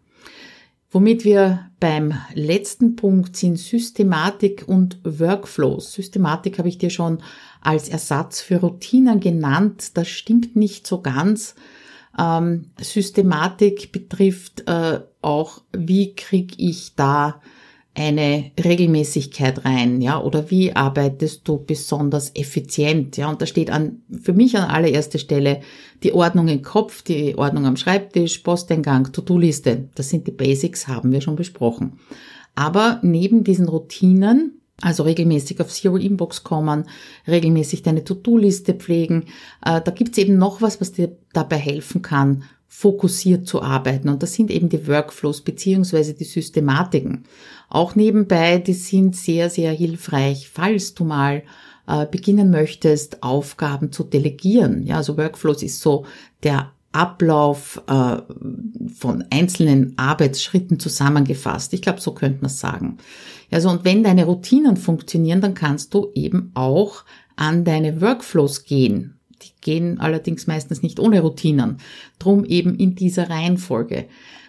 Womit 0.94 1.24
wir 1.24 1.72
beim 1.80 2.14
letzten 2.34 2.94
Punkt 2.94 3.36
sind 3.36 3.56
Systematik 3.56 4.62
und 4.68 5.00
Workflows. 5.02 5.92
Systematik 5.92 6.58
habe 6.58 6.68
ich 6.68 6.78
dir 6.78 6.88
schon 6.88 7.20
als 7.60 7.88
Ersatz 7.88 8.40
für 8.40 8.58
Routinen 8.58 9.18
genannt. 9.18 9.96
Das 9.96 10.06
stimmt 10.06 10.54
nicht 10.54 10.86
so 10.86 11.00
ganz. 11.00 11.56
Ähm, 12.16 12.70
Systematik 12.80 13.90
betrifft 13.90 14.68
äh, 14.68 15.00
auch, 15.20 15.62
wie 15.72 16.14
kriege 16.14 16.54
ich 16.58 16.94
da 16.94 17.40
eine 17.94 18.50
Regelmäßigkeit 18.62 19.64
rein, 19.64 20.00
ja, 20.00 20.20
oder 20.20 20.50
wie 20.50 20.72
arbeitest 20.72 21.46
du 21.46 21.64
besonders 21.64 22.34
effizient, 22.34 23.16
ja, 23.16 23.28
und 23.30 23.40
da 23.40 23.46
steht 23.46 23.70
an, 23.70 24.02
für 24.20 24.32
mich 24.32 24.56
an 24.58 24.68
allererster 24.68 25.18
Stelle 25.18 25.60
die 26.02 26.12
Ordnung 26.12 26.48
im 26.48 26.62
Kopf, 26.62 27.02
die 27.02 27.36
Ordnung 27.36 27.66
am 27.66 27.76
Schreibtisch, 27.76 28.38
Posteingang, 28.38 29.12
To-Do-Liste. 29.12 29.88
Das 29.94 30.10
sind 30.10 30.26
die 30.26 30.32
Basics, 30.32 30.88
haben 30.88 31.12
wir 31.12 31.20
schon 31.20 31.36
besprochen. 31.36 31.98
Aber 32.54 33.00
neben 33.02 33.44
diesen 33.44 33.68
Routinen, 33.68 34.60
also 34.80 35.04
regelmäßig 35.04 35.60
auf 35.60 35.72
Zero 35.72 35.96
Inbox 35.96 36.42
kommen, 36.42 36.84
regelmäßig 37.26 37.82
deine 37.82 38.04
To-Do-Liste 38.04 38.74
pflegen, 38.74 39.24
äh, 39.64 39.80
da 39.80 39.90
gibt's 39.90 40.18
eben 40.18 40.36
noch 40.36 40.62
was, 40.62 40.80
was 40.80 40.92
dir 40.92 41.16
dabei 41.32 41.56
helfen 41.56 42.02
kann, 42.02 42.44
fokussiert 42.66 43.46
zu 43.46 43.62
arbeiten. 43.62 44.08
Und 44.08 44.22
das 44.22 44.34
sind 44.34 44.50
eben 44.50 44.68
die 44.68 44.88
Workflows 44.88 45.42
beziehungsweise 45.42 46.14
die 46.14 46.24
Systematiken. 46.24 47.24
Auch 47.68 47.94
nebenbei, 47.94 48.58
die 48.58 48.72
sind 48.72 49.14
sehr, 49.14 49.48
sehr 49.48 49.72
hilfreich, 49.72 50.48
falls 50.52 50.94
du 50.94 51.04
mal 51.04 51.44
äh, 51.86 52.06
beginnen 52.06 52.50
möchtest, 52.50 53.22
Aufgaben 53.22 53.92
zu 53.92 54.02
delegieren. 54.02 54.82
Ja, 54.82 54.96
also 54.96 55.16
Workflows 55.16 55.62
ist 55.62 55.80
so 55.80 56.04
der 56.42 56.72
Ablauf 56.94 57.82
äh, 57.88 58.16
von 58.94 59.24
einzelnen 59.30 59.94
Arbeitsschritten 59.96 60.78
zusammengefasst. 60.78 61.72
Ich 61.72 61.82
glaube, 61.82 62.00
so 62.00 62.12
könnte 62.12 62.42
man 62.42 62.50
es 62.50 62.60
sagen. 62.60 62.98
Also 63.50 63.68
und 63.68 63.84
wenn 63.84 64.02
deine 64.02 64.24
Routinen 64.24 64.76
funktionieren, 64.76 65.40
dann 65.40 65.54
kannst 65.54 65.92
du 65.94 66.10
eben 66.14 66.52
auch 66.54 67.04
an 67.36 67.64
deine 67.64 68.00
Workflows 68.00 68.64
gehen. 68.64 69.18
Die 69.42 69.50
gehen 69.60 69.98
allerdings 69.98 70.46
meistens 70.46 70.82
nicht 70.82 71.00
ohne 71.00 71.20
Routinen. 71.20 71.78
Drum 72.18 72.44
eben 72.44 72.76
in 72.76 72.94
dieser 72.94 73.28
Reihenfolge. 73.28 74.06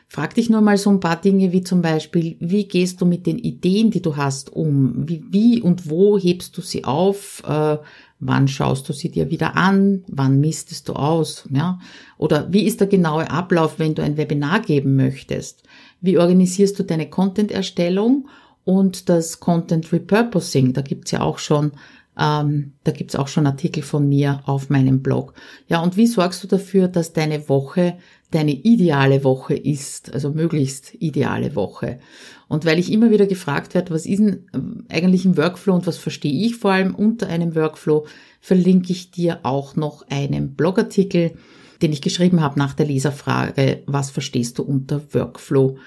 Frag 0.08 0.36
dich 0.36 0.50
nur 0.50 0.62
mal 0.62 0.78
so 0.78 0.92
ein 0.92 1.00
paar 1.00 1.20
Dinge 1.20 1.52
wie 1.52 1.64
zum 1.64 1.82
Beispiel, 1.82 2.38
wie 2.40 2.68
gehst 2.68 3.02
du 3.02 3.06
mit 3.06 3.26
den 3.26 3.40
Ideen, 3.40 3.90
die 3.90 4.02
du 4.02 4.16
hast, 4.16 4.54
um? 4.54 5.10
Wie, 5.10 5.24
wie 5.30 5.62
und 5.62 5.90
wo 5.90 6.18
hebst 6.18 6.56
du 6.56 6.62
sie 6.62 6.84
auf? 6.84 7.42
Äh, 7.46 7.78
wann 8.20 8.48
schaust 8.48 8.88
du 8.90 8.94
sie 8.94 9.12
dir 9.12 9.30
wieder 9.30 9.56
an? 9.56 10.04
Wann 10.08 10.40
mistest 10.40 10.90
du 10.90 10.94
aus? 10.94 11.48
Ja? 11.52 11.80
Oder 12.18 12.52
wie 12.52 12.66
ist 12.66 12.80
der 12.80 12.88
genaue 12.88 13.30
Ablauf, 13.30 13.80
wenn 13.80 13.96
du 13.96 14.02
ein 14.02 14.18
Webinar 14.18 14.62
geben 14.62 14.96
möchtest? 14.96 15.64
Wie 16.02 16.18
organisierst 16.18 16.78
du 16.80 16.84
deine 16.84 17.10
Content-Erstellung 17.10 18.28
und 18.64 19.10
das 19.10 19.40
Content 19.40 19.92
Repurposing? 19.92 20.74
Da 20.74 20.82
gibt's 20.82 21.12
ja 21.12 21.22
auch 21.22 21.40
schon 21.40 21.72
ähm, 22.18 22.74
da 22.84 22.92
gibt's 22.92 23.16
auch 23.16 23.28
schon 23.28 23.46
Artikel 23.46 23.84
von 23.84 24.08
mir 24.08 24.42
auf 24.46 24.70
meinem 24.70 25.02
Blog. 25.02 25.34
Ja, 25.68 25.82
und 25.82 25.98
wie 25.98 26.08
sorgst 26.08 26.44
du 26.44 26.48
dafür, 26.48 26.88
dass 26.88 27.14
deine 27.14 27.50
Woche 27.50 27.98
deine 28.32 28.52
ideale 28.52 29.24
Woche 29.24 29.56
ist, 29.56 30.14
also 30.14 30.32
möglichst 30.32 30.94
ideale 30.96 31.56
Woche? 31.56 32.00
Und 32.48 32.66
weil 32.66 32.80
ich 32.80 32.92
immer 32.92 33.12
wieder 33.12 33.26
gefragt 33.26 33.74
werde, 33.74 33.94
was 33.94 34.06
ist 34.06 34.20
denn 34.20 34.48
ähm, 34.54 34.86
eigentlich 34.90 35.26
ein 35.26 35.38
Workflow 35.38 35.74
und 35.74 35.88
was 35.88 35.98
verstehe 35.98 36.46
ich 36.46 36.56
vor 36.56 36.72
allem 36.72 36.94
unter 36.94 37.28
einem 37.28 37.56
Workflow, 37.56 38.06
verlinke 38.42 38.92
ich 38.92 39.12
dir 39.12 39.40
auch 39.44 39.76
noch 39.76 40.06
einen 40.10 40.56
Blogartikel, 40.56 41.34
den 41.82 41.92
ich 41.92 42.02
geschrieben 42.02 42.42
habe 42.42 42.60
nach 42.60 42.74
der 42.74 42.86
Leserfrage, 42.86 43.84
was 43.88 44.12
verstehst 44.12 44.60
du 44.60 44.64
unter 44.64 45.02
Workflow 45.14 45.78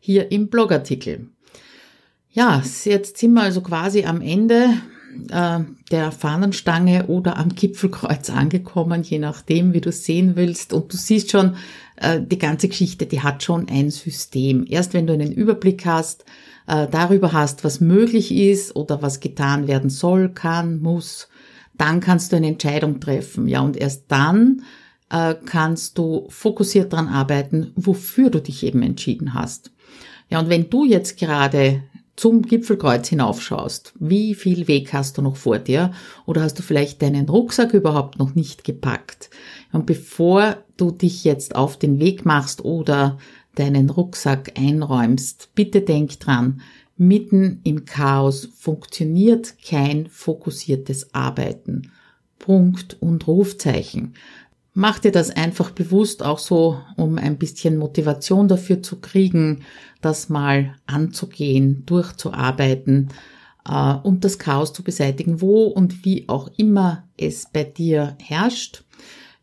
hier 0.00 0.32
im 0.32 0.48
Blogartikel. 0.48 1.28
Ja, 2.30 2.62
jetzt 2.84 3.18
sind 3.18 3.32
wir 3.32 3.42
also 3.42 3.60
quasi 3.60 4.04
am 4.04 4.20
Ende 4.20 4.68
äh, 5.30 5.60
der 5.90 6.12
Fahnenstange 6.12 7.06
oder 7.06 7.38
am 7.38 7.50
Gipfelkreuz 7.50 8.30
angekommen, 8.30 9.02
je 9.02 9.18
nachdem, 9.18 9.72
wie 9.72 9.80
du 9.80 9.92
sehen 9.92 10.36
willst. 10.36 10.72
Und 10.72 10.92
du 10.92 10.96
siehst 10.96 11.30
schon, 11.30 11.56
die 12.20 12.38
ganze 12.38 12.68
Geschichte, 12.68 13.06
die 13.06 13.22
hat 13.22 13.42
schon 13.42 13.68
ein 13.68 13.90
System. 13.90 14.66
Erst 14.68 14.92
wenn 14.92 15.06
du 15.06 15.14
einen 15.14 15.32
Überblick 15.32 15.86
hast, 15.86 16.24
äh, 16.66 16.88
darüber 16.88 17.32
hast, 17.32 17.64
was 17.64 17.80
möglich 17.80 18.32
ist 18.32 18.76
oder 18.76 19.02
was 19.02 19.20
getan 19.20 19.66
werden 19.68 19.90
soll, 19.90 20.28
kann, 20.30 20.80
muss, 20.80 21.28
dann 21.74 22.00
kannst 22.00 22.32
du 22.32 22.36
eine 22.36 22.48
Entscheidung 22.48 23.00
treffen. 23.00 23.48
Ja, 23.48 23.60
und 23.60 23.76
erst 23.76 24.04
dann 24.08 24.62
äh, 25.10 25.34
kannst 25.44 25.98
du 25.98 26.26
fokussiert 26.28 26.92
dran 26.92 27.08
arbeiten, 27.08 27.72
wofür 27.76 28.30
du 28.30 28.40
dich 28.40 28.64
eben 28.64 28.82
entschieden 28.82 29.34
hast. 29.34 29.70
Ja, 30.28 30.40
und 30.40 30.48
wenn 30.48 30.68
du 30.70 30.84
jetzt 30.84 31.18
gerade 31.18 31.82
zum 32.16 32.42
Gipfelkreuz 32.42 33.08
hinaufschaust, 33.08 33.92
wie 34.00 34.34
viel 34.34 34.68
Weg 34.68 34.92
hast 34.92 35.18
du 35.18 35.22
noch 35.22 35.36
vor 35.36 35.58
dir? 35.58 35.92
Oder 36.24 36.42
hast 36.42 36.58
du 36.58 36.62
vielleicht 36.62 37.02
deinen 37.02 37.28
Rucksack 37.28 37.74
überhaupt 37.74 38.18
noch 38.18 38.34
nicht 38.34 38.64
gepackt? 38.64 39.28
Und 39.72 39.86
bevor 39.86 40.58
du 40.76 40.90
dich 40.90 41.24
jetzt 41.24 41.54
auf 41.54 41.78
den 41.78 41.98
Weg 41.98 42.24
machst 42.24 42.64
oder 42.64 43.18
deinen 43.54 43.90
Rucksack 43.90 44.52
einräumst, 44.56 45.50
bitte 45.54 45.80
denk 45.80 46.20
dran, 46.20 46.60
mitten 46.96 47.60
im 47.64 47.84
Chaos 47.84 48.48
funktioniert 48.56 49.54
kein 49.64 50.06
fokussiertes 50.08 51.14
Arbeiten. 51.14 51.90
Punkt 52.38 52.96
und 53.00 53.26
Rufzeichen. 53.26 54.14
Mach 54.78 54.98
dir 54.98 55.10
das 55.10 55.30
einfach 55.30 55.70
bewusst, 55.70 56.22
auch 56.22 56.38
so, 56.38 56.78
um 56.96 57.16
ein 57.16 57.38
bisschen 57.38 57.78
Motivation 57.78 58.46
dafür 58.46 58.82
zu 58.82 59.00
kriegen, 59.00 59.62
das 60.02 60.28
mal 60.28 60.74
anzugehen, 60.86 61.84
durchzuarbeiten 61.86 63.08
äh, 63.66 63.94
und 63.94 64.24
das 64.24 64.38
Chaos 64.38 64.74
zu 64.74 64.82
beseitigen, 64.82 65.40
wo 65.40 65.64
und 65.64 66.04
wie 66.04 66.28
auch 66.28 66.50
immer 66.58 67.04
es 67.16 67.46
bei 67.50 67.64
dir 67.64 68.16
herrscht. 68.22 68.84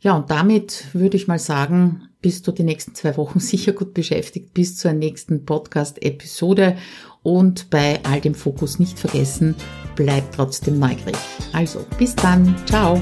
Ja, 0.04 0.18
und 0.18 0.30
damit 0.30 0.94
würde 0.94 1.16
ich 1.16 1.28
mal 1.28 1.40
sagen, 1.40 2.10
bist 2.22 2.46
du 2.46 2.52
die 2.52 2.64
nächsten 2.64 2.94
zwei 2.94 3.16
Wochen 3.16 3.40
sicher 3.40 3.72
gut 3.72 3.94
beschäftigt 3.94 4.54
bis 4.54 4.78
zur 4.78 4.92
nächsten 4.92 5.46
Podcast-Episode 5.46 6.78
und 7.24 7.70
bei 7.70 8.02
all 8.04 8.20
dem 8.20 8.36
Fokus 8.36 8.80
nicht 8.80 9.00
vergessen, 9.00 9.56
bleib 9.96 10.30
trotzdem 10.34 10.78
neugierig. 10.78 11.16
Also, 11.54 11.86
bis 11.98 12.16
dann, 12.16 12.54
ciao. 12.68 13.02